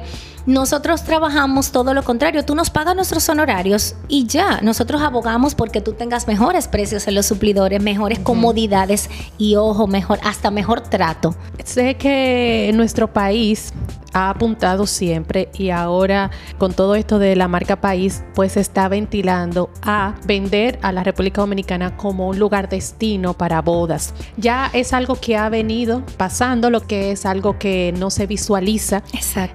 nosotros 0.50 1.03
trabajamos 1.03 1.72
todo 1.72 1.94
lo 1.94 2.01
contrario. 2.01 2.44
Tú 2.44 2.56
nos 2.56 2.72
pagas 2.72 2.96
nuestros 2.96 3.29
honorarios 3.29 3.96
y 4.08 4.25
ya. 4.25 4.62
Nosotros 4.62 5.00
abogamos 5.00 5.53
porque 5.53 5.79
tú 5.79 5.94
tengas 5.94 6.27
mejores 6.27 6.68
precios 6.68 7.08
en 7.08 7.13
los 7.13 7.27
suplidores, 7.27 7.84
mejores 7.84 8.18
comodidades 8.18 9.12
y, 9.38 9.58
ojo, 9.58 9.86
mejor, 9.86 10.18
hasta 10.24 10.50
mejor 10.50 10.82
trato. 10.82 11.36
Sé 11.63 11.98
que 11.98 12.72
nuestro 12.74 13.13
país 13.13 13.72
ha 14.13 14.29
apuntado 14.32 14.88
siempre 14.88 15.50
y 15.53 15.70
ahora 15.70 16.32
con 16.58 16.74
todo 16.74 16.96
esto 16.96 17.20
de 17.20 17.36
la 17.36 17.48
marca 17.48 17.79
país 17.79 18.24
pues 18.34 18.58
está 18.58 18.88
ventilando 18.88 19.70
a 19.82 20.15
vender 20.25 20.79
a 20.82 20.91
la 20.91 21.03
República 21.03 21.41
Dominicana 21.41 21.96
como 21.98 22.27
un 22.27 22.39
lugar 22.39 22.70
destino 22.70 23.36
para 23.36 23.62
bodas. 23.62 24.13
Ya 24.38 24.70
es 24.74 24.94
algo 24.94 25.15
que 25.15 25.38
ha 25.38 25.50
venido 25.50 26.03
pasando, 26.18 26.70
lo 26.70 26.82
que 26.82 27.12
es 27.12 27.25
algo 27.25 27.60
que 27.60 27.94
no 27.98 28.10
se 28.10 28.25
visualiza 28.27 29.03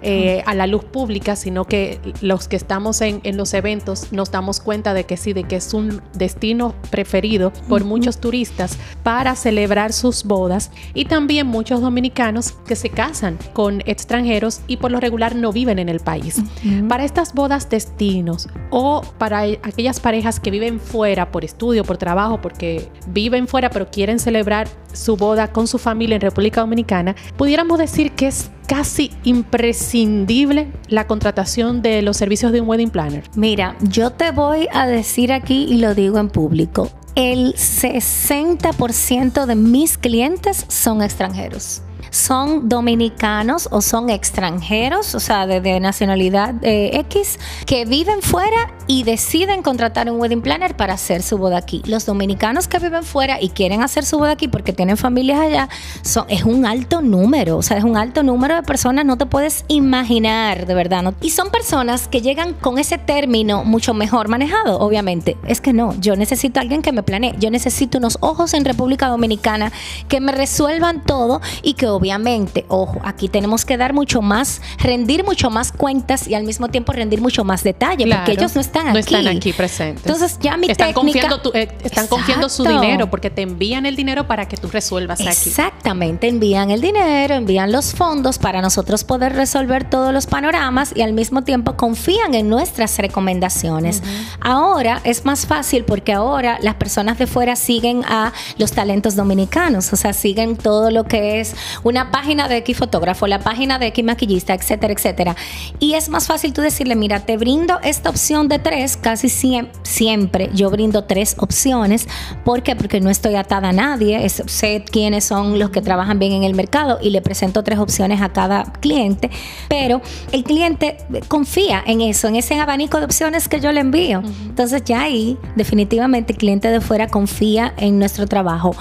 eh, 0.03 0.43
a 0.47 0.55
la 0.55 0.67
luz 0.67 0.84
pública, 0.85 1.37
sino 1.37 1.65
que 1.65 2.01
los 2.21 2.49
que 2.49 2.57
estamos 2.57 3.01
en, 3.01 3.21
los 3.37 3.55
eventos 3.55 4.13
nos 4.13 4.31
damos 4.31 4.61
cuenta 4.61 4.95
de 4.95 5.05
que 5.05 5.17
sí, 5.17 5.33
de 5.33 5.45
que 5.45 5.57
es 5.57 5.75
un 5.75 6.03
destino 6.15 6.75
preferido 6.91 7.53
por 7.69 7.85
muchos 7.85 8.19
turistas 8.19 8.79
para 9.03 9.35
celebrar 9.37 9.93
sus 9.93 10.25
bodas. 10.25 10.71
Y 10.95 11.07
también 11.07 11.47
muchos 11.47 11.81
dominicanos 11.81 12.53
que 12.67 12.77
se 12.77 12.91
casan 12.91 13.39
con 13.53 13.83
extranjeros 13.87 14.61
y 14.67 14.77
por 14.77 14.91
lo 14.91 15.01
regular 15.01 15.35
no 15.35 15.53
viven 15.53 15.79
en 15.79 15.89
el 15.89 16.01
país. 16.01 16.43
Para 16.89 17.05
estas 17.05 17.35
bodas 17.35 17.69
destinos 17.69 18.49
o 18.71 19.03
para 19.19 19.41
aquellas 19.41 20.01
parejas 20.01 20.41
que 20.41 20.51
viven 20.51 20.81
fuera 20.81 21.31
por 21.31 21.45
estudio, 21.45 21.85
por 21.85 21.97
trabajo, 21.97 22.41
porque 22.41 22.89
viven 23.09 23.49
fuera 23.49 23.71
pero 23.71 23.91
quieren 23.91 24.19
celebrar 24.19 24.69
su 24.93 25.17
boda 25.17 25.53
con 25.53 25.67
su 25.67 25.79
familia 25.79 26.17
en 26.17 26.21
República 26.21 26.61
Dominicana, 26.61 27.15
pudiéramos 27.37 27.79
decir 27.79 28.13
que 28.13 28.29
es 28.29 28.51
casi 28.67 29.11
imprescindible 29.25 30.73
la 30.89 31.07
contratación 31.07 31.83
de 31.83 32.03
los 32.03 32.17
servicios 32.17 32.53
de 32.53 32.61
un 32.61 32.69
wedding 32.69 32.91
planner. 32.91 33.25
Mira, 33.35 33.77
yo 33.81 34.11
te 34.11 34.31
voy 34.31 34.69
a 34.73 34.87
decir 34.87 35.33
aquí 35.33 35.67
y 35.69 35.79
lo 35.79 35.95
digo 35.95 36.19
en 36.19 36.29
público, 36.29 36.91
el 37.15 37.55
60% 37.55 39.47
de 39.47 39.55
mis 39.55 39.99
clientes 39.99 40.65
son 40.69 41.03
extranjeros 41.03 41.83
son 42.15 42.69
dominicanos 42.69 43.69
o 43.73 43.83
son 43.83 44.09
extranjeros, 44.09 45.17
o 45.17 45.21
sea, 45.21 45.47
de, 45.47 45.81
nacionalidad 45.81 46.55
eh, 46.63 46.91
X, 47.09 47.41
que 47.67 47.85
viven 47.87 48.23
fuera 48.23 48.73
y 48.87 49.03
deciden 49.03 49.63
contratar 49.63 50.11
un 50.11 50.21
wedding 50.21 50.41
planner 50.41 50.77
para 50.77 50.95
hacer 50.95 51.23
su 51.23 51.39
boda 51.39 51.57
aquí. 51.57 51.83
Los 51.87 52.07
dominicanos 52.07 52.69
que 52.69 52.79
viven 52.79 53.03
fuera 53.03 53.41
y 53.41 53.49
quieren 53.49 53.83
hacer 53.83 54.05
su 54.05 54.19
boda 54.19 54.33
aquí 54.33 54.47
porque 54.47 54.73
tienen 54.73 54.97
familias 54.97 55.41
allá, 55.41 55.69
son, 56.03 56.27
es 56.29 56.45
un 56.45 56.67
alto 56.67 57.03
número, 57.03 57.57
o 57.57 57.63
sea, 57.63 57.79
es 57.79 57.85
un 57.85 57.97
alto 57.97 58.23
número 58.23 58.55
de 58.55 58.63
personas, 58.63 59.05
no 59.05 59.19
te 59.19 59.27
puedes 59.27 59.65
imaginar, 59.67 60.67
de 60.67 60.75
verdad. 60.75 61.03
¿no? 61.03 61.15
Y 61.21 61.31
son 61.31 61.51
personas 61.51 62.07
que 62.07 62.23
llegan 62.23 62.53
con 62.53 62.79
ese 62.79 62.97
término 62.97 63.65
mucho 63.65 63.93
mejor 63.93 64.29
manejado, 64.29 64.79
obviamente. 64.79 65.37
Es 65.49 65.61
que 65.61 65.73
no, 65.73 65.99
yo 66.01 66.15
necesito 66.15 66.61
a 66.61 66.63
alguien 66.63 66.81
que 66.81 66.93
me 66.93 67.03
planee, 67.03 67.35
yo 67.41 67.51
necesito 67.51 67.99
unos 67.99 68.19
ojos 68.21 68.55
en 68.55 68.65
República 68.65 69.09
Dominicana 69.09 69.73
que 70.07 70.21
me 70.21 70.31
resuelvan 70.31 71.03
todo 71.03 71.41
y 71.63 71.75
que 71.75 71.89
obviamente 71.89 72.04
obviamente, 72.05 72.67
ojo, 72.69 73.01
aquí 73.03 73.31
tenemos 73.31 73.65
que 73.65 73.79
dar 73.79 73.95
mucho 73.95 74.21
más, 74.21 74.61
rendir 74.79 75.25
mucho 75.25 75.49
más 75.49 75.73
cuentas 75.73 76.29
y 76.29 76.35
al 76.35 76.45
mismo 76.45 76.69
tiempo 76.69 76.93
rendir 76.93 77.23
mucho 77.23 77.45
más 77.45 77.65
detalle, 77.65 78.07
porque 78.07 78.33
ellos 78.33 78.55
no 78.55 78.61
están 78.61 78.89
aquí. 78.89 78.93
No 78.93 78.99
están 78.99 79.27
aquí 79.29 79.55
presentes. 79.55 80.05
Entonces 80.05 80.39
ya 80.39 80.59
mi 80.59 80.71
están 80.71 80.93
técnica, 80.93 81.29
Confiando 81.29 81.55
eh, 81.55 81.69
están 81.83 82.07
confiando 82.07 82.51
su 82.51 82.63
dinero 82.63 83.09
porque 83.09 83.31
te 83.31 83.41
envían 83.41 83.87
el 83.87 83.97
dinero 83.97 84.27
para 84.27 84.47
que 84.47 84.59
tú 84.59 84.69
resuelvas 84.69 85.19
aquí. 85.23 85.31
Exactamente, 85.31 86.29
envían 86.29 86.71
el 86.71 86.83
dinero, 86.83 87.37
envían 87.37 87.73
los 87.73 87.95
fondos 87.95 88.39
para 88.39 88.61
nosotros 88.61 89.03
poder 89.03 89.33
resolver 89.33 89.89
todos 89.89 90.13
los 90.13 90.27
panoramas 90.27 90.93
y 90.95 91.01
al 91.01 91.15
mismo 91.15 91.43
tiempo 91.43 91.75
confían 91.75 92.35
en 92.35 92.51
nuestras 92.51 92.99
recomendaciones. 92.99 94.03
Ahora 94.41 95.01
es 95.05 95.25
más 95.25 95.47
fácil 95.47 95.85
porque 95.85 96.13
ahora 96.13 96.59
las 96.61 96.75
personas 96.75 97.19
de 97.19 97.27
fuera 97.27 97.57
siguen 97.57 98.05
a 98.05 98.35
los 98.59 98.73
talentos 98.73 99.17
dominicanos, 99.17 99.91
o 99.95 99.97
sea, 99.97 100.13
siguen 100.13 100.57
todo 100.57 100.91
lo 100.91 101.05
que 101.05 101.41
es 101.41 101.55
una 101.83 101.94
página 102.11 102.49
de 102.49 102.59
X 102.59 102.77
fotógrafo, 102.77 103.27
la 103.27 103.39
página 103.39 103.79
de 103.79 103.87
X 103.89 104.05
maquillista, 104.05 104.55
etcétera, 104.55 104.93
etcétera. 104.93 105.37
Y 105.79 105.95
es 105.95 106.09
más 106.09 106.27
fácil 106.27 106.53
tú 106.53 106.61
decirle, 106.61 106.97
mira, 106.97 107.21
te 107.21 107.37
brindo 107.37 107.79
esta 107.83 108.11
opción 108.11 108.49
de 108.49 108.59
tres, 108.59 108.97
casi 108.97 109.29
siempre 109.29 110.51
yo 110.55 110.71
brindo 110.71 111.05
tres 111.05 111.37
opciones. 111.39 112.09
¿Por 112.45 112.63
qué? 112.63 112.77
Porque 112.77 113.01
no 113.01 113.11
estoy 113.11 113.37
atada 113.37 113.69
a 113.69 113.73
nadie, 113.73 114.29
sé 114.29 114.85
quiénes 114.91 115.25
son 115.25 115.59
los 115.59 115.71
que 115.71 115.81
trabajan 115.83 116.19
bien 116.19 116.33
en 116.33 116.45
el 116.45 116.55
mercado 116.55 116.99
y 117.01 117.11
le 117.11 117.23
presento 117.23 117.63
tres 117.63 117.79
opciones 117.79 118.21
a 118.21 118.33
cada 118.33 118.65
cliente, 118.81 119.31
pero 119.69 120.01
el 120.33 120.45
cliente 120.45 120.99
confía 121.29 121.83
en 121.87 122.01
eso, 122.01 122.29
en 122.29 122.37
ese 122.37 122.59
abanico 122.59 122.99
de 122.99 123.05
opciones 123.05 123.49
que 123.49 123.61
yo 123.61 123.73
le 123.73 123.81
envío. 123.81 124.23
Entonces 124.47 124.83
ya 124.85 125.03
ahí 125.03 125.39
definitivamente 125.57 126.33
el 126.33 126.39
cliente 126.39 126.69
de 126.69 126.81
fuera 126.81 127.09
confía 127.09 127.75
en 127.77 127.99
nuestro 127.99 128.27
trabajo. 128.27 128.75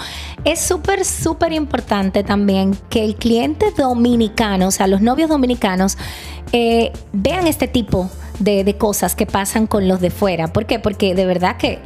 Es 0.45 0.59
súper, 0.61 1.05
súper 1.05 1.53
importante 1.53 2.23
también 2.23 2.77
que 2.93 3.03
el 3.03 3.15
cliente 3.15 3.71
dominicano, 3.75 4.67
o 4.67 4.71
sea, 4.71 4.85
los 4.85 5.01
novios 5.01 5.27
dominicanos, 5.27 5.97
eh, 6.51 6.91
vean 7.11 7.47
este 7.47 7.67
tipo 7.67 8.07
de, 8.37 8.63
de 8.63 8.77
cosas 8.77 9.15
que 9.15 9.25
pasan 9.25 9.65
con 9.65 9.87
los 9.87 9.99
de 9.99 10.11
fuera. 10.11 10.53
¿Por 10.53 10.67
qué? 10.67 10.77
Porque 10.77 11.15
de 11.15 11.25
verdad 11.25 11.57
que 11.57 11.79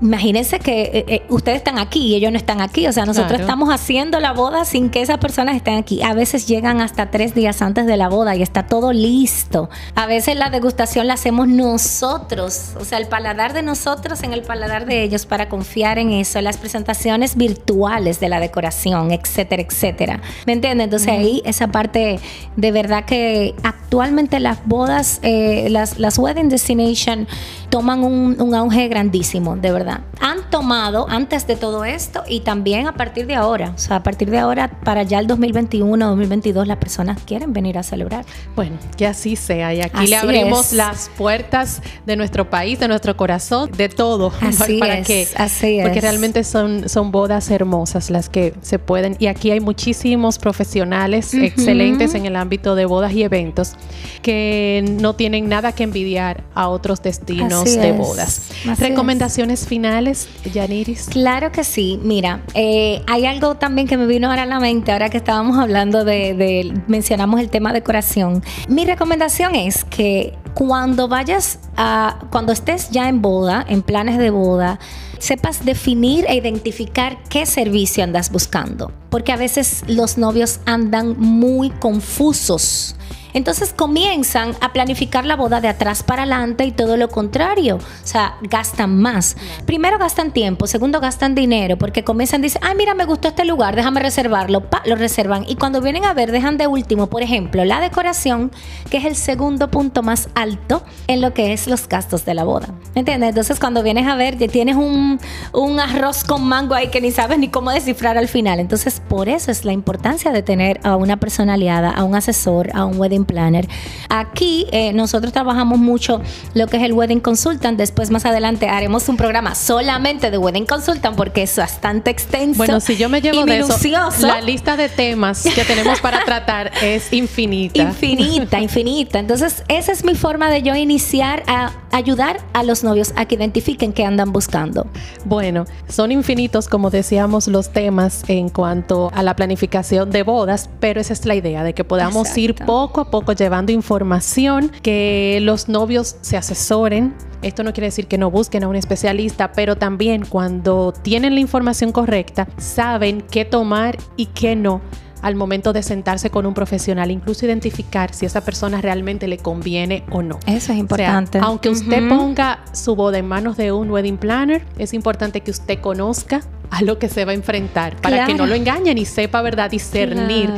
imagínense 0.00 0.58
que 0.58 0.82
eh, 0.82 1.04
eh, 1.08 1.22
ustedes 1.28 1.58
están 1.58 1.78
aquí 1.78 2.06
y 2.06 2.14
ellos 2.14 2.32
no 2.32 2.38
están 2.38 2.60
aquí. 2.60 2.86
O 2.86 2.92
sea, 2.92 3.04
nosotros 3.04 3.40
estamos 3.40 3.72
haciendo 3.72 4.20
la 4.20 4.32
boda 4.32 4.64
sin 4.64 4.90
que 4.90 5.02
esas 5.02 5.18
personas 5.18 5.56
estén 5.56 5.76
aquí. 5.76 6.02
A 6.02 6.14
veces 6.14 6.46
llegan 6.46 6.80
hasta 6.80 7.10
tres 7.10 7.34
días 7.34 7.62
antes 7.62 7.86
de 7.86 7.96
la 7.96 8.08
boda 8.08 8.34
y 8.36 8.42
está 8.42 8.66
todo 8.66 8.92
listo. 8.92 9.68
A 9.94 10.06
veces 10.06 10.36
la 10.36 10.50
degustación 10.50 11.06
la 11.06 11.14
hacemos 11.14 11.48
nosotros. 11.48 12.72
O 12.78 12.84
sea, 12.84 12.98
el 12.98 13.06
paladar 13.06 13.52
de 13.52 13.62
nosotros 13.62 14.22
en 14.22 14.32
el 14.32 14.42
paladar 14.42 14.86
de 14.86 15.02
ellos 15.02 15.26
para 15.26 15.48
confiar 15.48 15.98
en 15.98 16.12
eso. 16.12 16.40
Las 16.40 16.56
presentaciones 16.56 17.36
virtuales 17.36 18.20
de 18.20 18.28
la 18.28 18.40
decoración, 18.40 19.10
etcétera, 19.10 19.62
etcétera. 19.62 20.20
¿Me 20.46 20.54
entienden? 20.54 20.84
Entonces 20.84 21.08
ahí 21.08 21.42
esa 21.44 21.68
parte 21.68 22.20
de 22.56 22.72
verdad 22.72 23.04
que 23.04 23.54
actualmente 23.62 24.40
las 24.40 24.66
bodas, 24.66 25.20
eh, 25.22 25.68
las, 25.70 25.98
las 25.98 26.18
wedding 26.18 26.48
destination 26.48 27.28
toman 27.68 28.02
un, 28.02 28.40
un 28.40 28.54
auge 28.54 28.88
grandísimo, 28.88 29.56
de 29.56 29.72
verdad 29.72 29.89
han 30.20 30.50
tomado 30.50 31.06
antes 31.08 31.46
de 31.46 31.56
todo 31.56 31.84
esto 31.84 32.22
y 32.28 32.40
también 32.40 32.86
a 32.86 32.94
partir 32.94 33.26
de 33.26 33.34
ahora. 33.34 33.72
O 33.74 33.78
sea, 33.78 33.96
a 33.96 34.02
partir 34.02 34.30
de 34.30 34.38
ahora, 34.38 34.68
para 34.84 35.02
ya 35.02 35.18
el 35.18 35.26
2021, 35.26 36.06
2022, 36.06 36.66
las 36.66 36.76
personas 36.76 37.18
quieren 37.24 37.52
venir 37.52 37.78
a 37.78 37.82
celebrar. 37.82 38.24
Bueno, 38.54 38.78
que 38.96 39.06
así 39.06 39.36
sea. 39.36 39.74
Y 39.74 39.80
aquí 39.80 40.06
le 40.06 40.16
abrimos 40.16 40.72
las 40.72 41.10
puertas 41.16 41.82
de 42.06 42.16
nuestro 42.16 42.48
país, 42.48 42.78
de 42.78 42.88
nuestro 42.88 43.16
corazón, 43.16 43.70
de 43.72 43.88
todo. 43.88 44.32
Así 44.40 44.78
para 44.78 44.98
es, 44.98 45.06
que, 45.06 45.28
así 45.36 45.78
es. 45.78 45.84
Porque 45.84 46.00
realmente 46.00 46.44
son, 46.44 46.88
son 46.88 47.10
bodas 47.12 47.50
hermosas 47.50 48.10
las 48.10 48.28
que 48.28 48.54
se 48.62 48.78
pueden. 48.78 49.16
Y 49.18 49.26
aquí 49.26 49.50
hay 49.50 49.60
muchísimos 49.60 50.38
profesionales 50.38 51.32
excelentes 51.34 52.14
en 52.14 52.26
el 52.26 52.36
ámbito 52.36 52.74
de 52.74 52.84
bodas 52.84 53.12
y 53.12 53.22
eventos 53.22 53.74
que 54.22 54.84
no 55.00 55.14
tienen 55.14 55.48
nada 55.48 55.72
que 55.72 55.84
envidiar 55.84 56.44
a 56.54 56.68
otros 56.68 57.02
destinos 57.02 57.64
de 57.64 57.92
bodas. 57.92 58.50
Recomendaciones 58.78 59.66
finales 59.66 59.79
Yaniris? 59.82 61.08
Claro 61.10 61.52
que 61.52 61.64
sí. 61.64 61.98
Mira, 62.02 62.42
eh, 62.54 63.02
hay 63.06 63.26
algo 63.26 63.56
también 63.56 63.86
que 63.86 63.96
me 63.96 64.06
vino 64.06 64.28
ahora 64.28 64.42
a 64.42 64.46
la 64.46 64.60
mente, 64.60 64.92
ahora 64.92 65.10
que 65.10 65.16
estábamos 65.16 65.58
hablando 65.58 66.04
de, 66.04 66.72
mencionamos 66.86 67.40
el 67.40 67.50
tema 67.50 67.72
decoración. 67.72 68.42
Mi 68.68 68.84
recomendación 68.84 69.54
es 69.54 69.84
que 69.84 70.34
cuando 70.54 71.08
vayas 71.08 71.58
a, 71.76 72.18
cuando 72.30 72.52
estés 72.52 72.90
ya 72.90 73.08
en 73.08 73.22
boda, 73.22 73.64
en 73.68 73.82
planes 73.82 74.18
de 74.18 74.30
boda, 74.30 74.78
sepas 75.18 75.64
definir 75.64 76.24
e 76.28 76.34
identificar 76.34 77.18
qué 77.28 77.46
servicio 77.46 78.02
andas 78.02 78.30
buscando. 78.30 78.92
Porque 79.10 79.32
a 79.32 79.36
veces 79.36 79.84
los 79.86 80.18
novios 80.18 80.60
andan 80.66 81.18
muy 81.18 81.70
confusos 81.70 82.96
Entonces 83.32 83.72
comienzan 83.72 84.54
a 84.60 84.72
planificar 84.72 85.24
la 85.24 85.36
boda 85.36 85.60
de 85.60 85.68
atrás 85.68 86.02
para 86.02 86.22
adelante 86.22 86.64
y 86.64 86.72
todo 86.72 86.96
lo 86.96 87.08
contrario. 87.08 87.76
O 87.76 88.06
sea, 88.06 88.36
gastan 88.42 88.96
más. 89.00 89.36
Primero 89.66 89.98
gastan 89.98 90.32
tiempo, 90.32 90.66
segundo 90.66 91.00
gastan 91.00 91.34
dinero, 91.34 91.76
porque 91.78 92.04
comienzan 92.04 92.42
decir, 92.42 92.60
ay, 92.62 92.74
mira, 92.76 92.94
me 92.94 93.04
gustó 93.04 93.28
este 93.28 93.44
lugar, 93.44 93.76
déjame 93.76 94.00
reservarlo. 94.00 94.64
lo 94.84 94.96
reservan. 94.96 95.44
Y 95.48 95.56
cuando 95.56 95.80
vienen 95.80 96.04
a 96.04 96.14
ver, 96.14 96.32
dejan 96.32 96.56
de 96.56 96.66
último, 96.66 97.08
por 97.08 97.22
ejemplo, 97.22 97.64
la 97.64 97.80
decoración, 97.80 98.50
que 98.90 98.98
es 98.98 99.04
el 99.04 99.16
segundo 99.16 99.70
punto 99.70 100.02
más 100.02 100.28
alto 100.34 100.82
en 101.06 101.20
lo 101.20 101.34
que 101.34 101.52
es 101.52 101.66
los 101.66 101.88
gastos 101.88 102.24
de 102.24 102.34
la 102.34 102.44
boda. 102.44 102.68
¿Entiendes? 102.94 103.30
Entonces, 103.30 103.60
cuando 103.60 103.82
vienes 103.82 104.06
a 104.06 104.16
ver, 104.16 104.36
tienes 104.36 104.76
un, 104.76 105.20
un 105.52 105.80
arroz 105.80 106.24
con 106.24 106.44
mango 106.44 106.74
ahí 106.74 106.88
que 106.88 107.00
ni 107.00 107.10
sabes 107.10 107.38
ni 107.38 107.48
cómo 107.48 107.70
descifrar 107.70 108.18
al 108.18 108.28
final. 108.28 108.60
Entonces, 108.60 109.00
por 109.08 109.28
eso 109.28 109.50
es 109.50 109.64
la 109.64 109.72
importancia 109.72 110.32
de 110.32 110.42
tener 110.42 110.80
a 110.82 110.96
una 110.96 111.18
persona 111.18 111.54
aliada, 111.54 111.90
a 111.90 112.04
un 112.04 112.14
asesor, 112.14 112.70
a 112.74 112.84
un 112.84 112.98
wedding 112.98 113.19
planner. 113.24 113.68
Aquí 114.08 114.66
eh, 114.72 114.92
nosotros 114.92 115.32
trabajamos 115.32 115.78
mucho 115.78 116.20
lo 116.54 116.66
que 116.66 116.76
es 116.76 116.82
el 116.82 116.92
wedding 116.92 117.20
consultant. 117.20 117.78
Después, 117.78 118.10
más 118.10 118.24
adelante, 118.24 118.68
haremos 118.68 119.08
un 119.08 119.16
programa 119.16 119.54
solamente 119.54 120.30
de 120.30 120.38
wedding 120.38 120.66
consultant 120.66 121.16
porque 121.16 121.42
es 121.42 121.56
bastante 121.56 122.10
extenso. 122.10 122.58
Bueno, 122.58 122.80
si 122.80 122.96
yo 122.96 123.08
me 123.08 123.20
llevo 123.20 123.44
de 123.44 123.58
eso, 123.58 123.76
la 124.20 124.40
lista 124.40 124.76
de 124.76 124.88
temas 124.88 125.42
que 125.42 125.64
tenemos 125.64 126.00
para 126.00 126.24
tratar 126.24 126.72
es 126.82 127.12
infinita. 127.12 127.82
Infinita, 127.82 128.60
infinita. 128.60 129.18
Entonces, 129.18 129.64
esa 129.68 129.92
es 129.92 130.04
mi 130.04 130.14
forma 130.14 130.50
de 130.50 130.62
yo 130.62 130.74
iniciar 130.74 131.42
a 131.46 131.72
ayudar 131.92 132.40
a 132.52 132.62
los 132.62 132.84
novios 132.84 133.12
a 133.16 133.24
que 133.26 133.34
identifiquen 133.34 133.92
qué 133.92 134.04
andan 134.04 134.32
buscando. 134.32 134.86
Bueno, 135.24 135.64
son 135.88 136.12
infinitos, 136.12 136.68
como 136.68 136.90
decíamos, 136.90 137.48
los 137.48 137.70
temas 137.70 138.24
en 138.28 138.48
cuanto 138.48 139.10
a 139.14 139.22
la 139.22 139.36
planificación 139.36 140.10
de 140.10 140.22
bodas, 140.22 140.70
pero 140.80 141.00
esa 141.00 141.12
es 141.12 141.26
la 141.26 141.34
idea, 141.34 141.64
de 141.64 141.74
que 141.74 141.84
podamos 141.84 142.36
ir 142.36 142.54
poco 142.54 143.00
a 143.00 143.09
poco 143.10 143.32
llevando 143.32 143.72
información, 143.72 144.70
que 144.82 145.38
los 145.42 145.68
novios 145.68 146.16
se 146.20 146.36
asesoren. 146.36 147.14
Esto 147.42 147.62
no 147.62 147.72
quiere 147.72 147.86
decir 147.86 148.06
que 148.06 148.18
no 148.18 148.30
busquen 148.30 148.64
a 148.64 148.68
un 148.68 148.76
especialista, 148.76 149.52
pero 149.52 149.76
también 149.76 150.24
cuando 150.26 150.92
tienen 150.92 151.34
la 151.34 151.40
información 151.40 151.92
correcta, 151.92 152.48
saben 152.58 153.22
qué 153.22 153.44
tomar 153.44 153.96
y 154.16 154.26
qué 154.26 154.56
no 154.56 154.80
al 155.22 155.34
momento 155.34 155.72
de 155.72 155.82
sentarse 155.82 156.30
con 156.30 156.46
un 156.46 156.54
profesional, 156.54 157.10
incluso 157.10 157.46
identificar 157.46 158.14
si 158.14 158.26
esa 158.26 158.40
persona 158.42 158.80
realmente 158.80 159.28
le 159.28 159.38
conviene 159.38 160.04
o 160.10 160.22
no. 160.22 160.38
Eso 160.46 160.72
es 160.72 160.78
importante. 160.78 161.38
aunque 161.42 161.68
usted 161.68 162.08
ponga 162.08 162.64
su 162.72 162.96
boda 162.96 163.18
en 163.18 163.28
manos 163.28 163.56
de 163.56 163.72
un 163.72 163.90
wedding 163.90 164.18
planner, 164.18 164.64
es 164.78 164.94
importante 164.94 165.42
que 165.42 165.50
usted 165.50 165.80
conozca 165.80 166.40
a 166.70 166.82
lo 166.82 166.98
que 166.98 167.08
se 167.08 167.24
va 167.24 167.32
a 167.32 167.34
enfrentar 167.34 167.96
para 167.96 168.26
que 168.26 168.34
no 168.34 168.46
lo 168.46 168.54
engañen 168.54 168.96
y 168.98 169.04
sepa, 169.04 169.42
¿verdad?, 169.42 169.70
discernir 169.70 170.50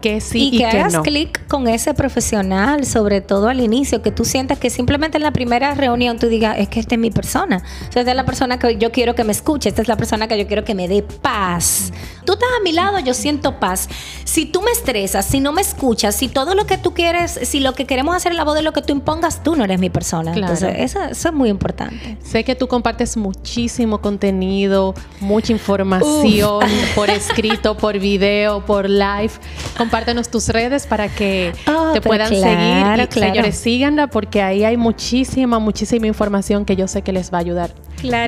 que 0.00 0.20
sí 0.20 0.50
y, 0.52 0.58
que, 0.58 0.66
hagas 0.66 0.98
clic 1.00 1.46
con 1.46 1.68
ese 1.68 1.94
profesional, 1.94 2.86
sobre 2.86 3.20
todo 3.20 3.48
al 3.48 3.60
inicio, 3.60 4.00
que 4.02 4.10
tú 4.10 4.24
sientas 4.24 4.58
que 4.58 4.70
simplemente 4.70 5.18
en 5.18 5.22
la 5.22 5.32
primera 5.32 5.74
reunión 5.74 6.18
tú 6.18 6.28
digas, 6.28 6.56
es 6.58 6.68
que 6.68 6.80
esta 6.80 6.94
es 6.94 7.00
mi 7.00 7.10
persona. 7.10 7.62
O 7.88 7.92
sea, 7.92 8.00
esta 8.02 8.10
es 8.10 8.16
la 8.16 8.24
persona 8.24 8.58
que 8.58 8.76
yo 8.78 8.92
quiero 8.92 9.14
que 9.14 9.24
me 9.24 9.32
escuche, 9.32 9.68
esta 9.68 9.82
es 9.82 9.88
la 9.88 9.96
persona 9.96 10.28
que 10.28 10.38
yo 10.38 10.46
quiero 10.46 10.64
que 10.64 10.74
me 10.74 10.88
dé 10.88 11.02
paz. 11.02 11.92
Tú 12.28 12.34
estás 12.34 12.50
a 12.60 12.62
mi 12.62 12.72
lado, 12.72 12.98
yo 12.98 13.14
siento 13.14 13.58
paz. 13.58 13.88
Si 14.24 14.44
tú 14.44 14.60
me 14.60 14.70
estresas, 14.70 15.24
si 15.24 15.40
no 15.40 15.50
me 15.54 15.62
escuchas, 15.62 16.14
si 16.14 16.28
todo 16.28 16.54
lo 16.54 16.66
que 16.66 16.76
tú 16.76 16.92
quieres, 16.92 17.40
si 17.44 17.58
lo 17.58 17.72
que 17.72 17.86
queremos 17.86 18.14
hacer 18.14 18.32
en 18.32 18.36
la 18.36 18.44
voz 18.44 18.54
de 18.54 18.60
lo 18.60 18.74
que 18.74 18.82
tú 18.82 18.92
impongas, 18.92 19.42
tú 19.42 19.56
no 19.56 19.64
eres 19.64 19.80
mi 19.80 19.88
persona. 19.88 20.34
Entonces, 20.34 20.74
eso, 20.76 21.02
eso, 21.04 21.28
es 21.28 21.34
muy 21.34 21.48
importante. 21.48 22.18
Sé 22.22 22.44
que 22.44 22.54
tú 22.54 22.68
compartes 22.68 23.16
muchísimo 23.16 24.02
contenido, 24.02 24.94
mucha 25.20 25.52
información 25.54 26.66
por 26.94 27.08
escrito, 27.08 27.78
por 27.78 27.98
video, 27.98 28.62
por 28.62 28.90
live. 28.90 29.30
Compártenos 29.78 30.28
tus 30.28 30.48
redes 30.48 30.86
para 30.86 31.08
que 31.08 31.54
oh, 31.66 31.92
te 31.94 32.02
puedan 32.02 32.28
seguir 32.28 33.08
y 33.10 33.20
señores 33.20 33.56
síganla 33.56 34.08
porque 34.08 34.42
ahí 34.42 34.64
hay 34.64 34.76
muchísima, 34.76 35.58
muchísima 35.60 36.06
información 36.06 36.66
que 36.66 36.76
yo 36.76 36.88
sé 36.88 37.00
que 37.00 37.12
les 37.12 37.32
va 37.32 37.38
a 37.38 37.40
ayudar 37.40 37.72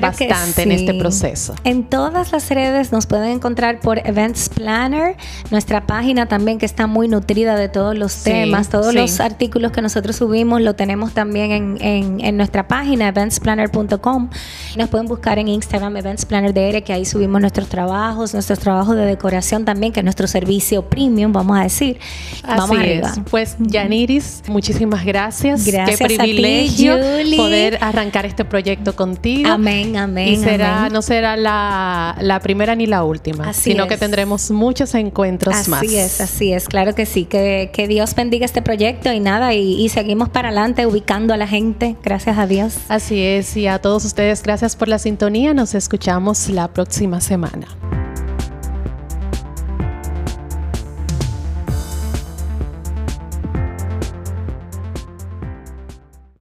bastante 0.01 0.63
en 0.63 0.71
este 0.71 0.93
proceso. 0.93 1.55
En 1.63 1.83
todas 1.83 2.31
las 2.31 2.49
redes 2.49 2.91
nos 2.91 3.05
pueden 3.05 3.31
encontrar 3.31 3.79
por 3.79 3.99
Events 4.07 4.49
Planner, 4.49 5.15
nuestra 5.49 5.85
página 5.85 6.27
también 6.27 6.57
que 6.57 6.65
está 6.65 6.87
muy 6.87 7.07
nutrida 7.07 7.55
de 7.55 7.69
todos 7.69 7.97
los 7.97 8.23
temas, 8.23 8.69
todos 8.69 8.93
los 8.93 9.19
artículos 9.19 9.71
que 9.71 9.81
nosotros 9.81 10.15
subimos 10.15 10.61
lo 10.61 10.75
tenemos 10.75 11.13
también 11.13 11.51
en, 11.51 12.19
en, 12.21 12.37
nuestra 12.37 12.67
página 12.67 13.07
eventsplanner.com. 13.09 14.29
Nos 14.77 14.89
pueden 14.89 15.07
buscar 15.07 15.39
en 15.39 15.47
Instagram 15.47 15.97
EventsPlannerDR 15.97 16.83
que 16.83 16.93
ahí 16.93 17.05
subimos 17.05 17.41
nuestros 17.41 17.67
trabajos, 17.67 18.33
nuestros 18.33 18.59
trabajos 18.59 18.95
de 18.95 19.05
decoración 19.05 19.65
también, 19.65 19.93
que 19.93 19.99
es 19.99 20.03
nuestro 20.03 20.27
servicio 20.27 20.83
premium, 20.83 21.31
vamos 21.31 21.59
a 21.59 21.63
decir. 21.63 21.99
vamos 22.45 22.77
arriba. 22.77 23.11
Pues 23.29 23.55
Yaniris, 23.59 24.43
muchísimas 24.47 25.05
gracias. 25.05 25.65
Gracias 25.65 25.99
Qué 25.99 26.05
privilegio 26.05 26.97
poder 27.37 27.77
arrancar 27.81 28.25
este 28.25 28.45
proyecto 28.45 28.95
contigo. 28.95 29.49
Amén, 29.49 29.60
amén. 29.95 30.27
Y 30.27 30.37
será, 30.37 30.89
no 30.89 31.01
será 31.01 31.37
la, 31.37 32.39
primera 32.41 32.75
ni 32.75 32.87
la 32.87 33.03
última, 33.03 33.53
sino 33.53 33.87
que 33.87 33.97
tendremos 33.97 34.51
muchos 34.51 34.95
encuentros 34.95 35.67
más. 35.67 35.83
Así 35.83 35.97
es, 35.97 36.21
así 36.21 36.53
es, 36.53 36.67
claro 36.67 36.95
que 36.95 37.05
sí. 37.05 37.25
Que, 37.25 37.69
Dios 37.91 38.15
bendiga 38.15 38.45
este 38.45 38.61
proyecto 38.61 39.11
y 39.11 39.19
nada, 39.19 39.53
y, 39.53 39.81
y 39.81 39.89
seguimos 39.89 40.29
para 40.29 40.49
adelante 40.49 40.85
ubicando 40.85 41.33
a 41.33 41.37
la 41.37 41.47
gente. 41.47 41.95
Gracias 42.03 42.37
a 42.37 42.47
Dios. 42.47 42.75
Así 42.89 43.21
es, 43.21 43.57
y 43.57 43.67
a 43.67 43.79
todos 43.79 44.05
ustedes, 44.05 44.43
gracias 44.43 44.75
por 44.75 44.87
la 44.87 44.99
sintonía. 44.99 45.53
Nos 45.53 45.75
escuchamos 45.75 46.49
la 46.49 46.67
próxima 46.69 47.21
semana. 47.21 47.67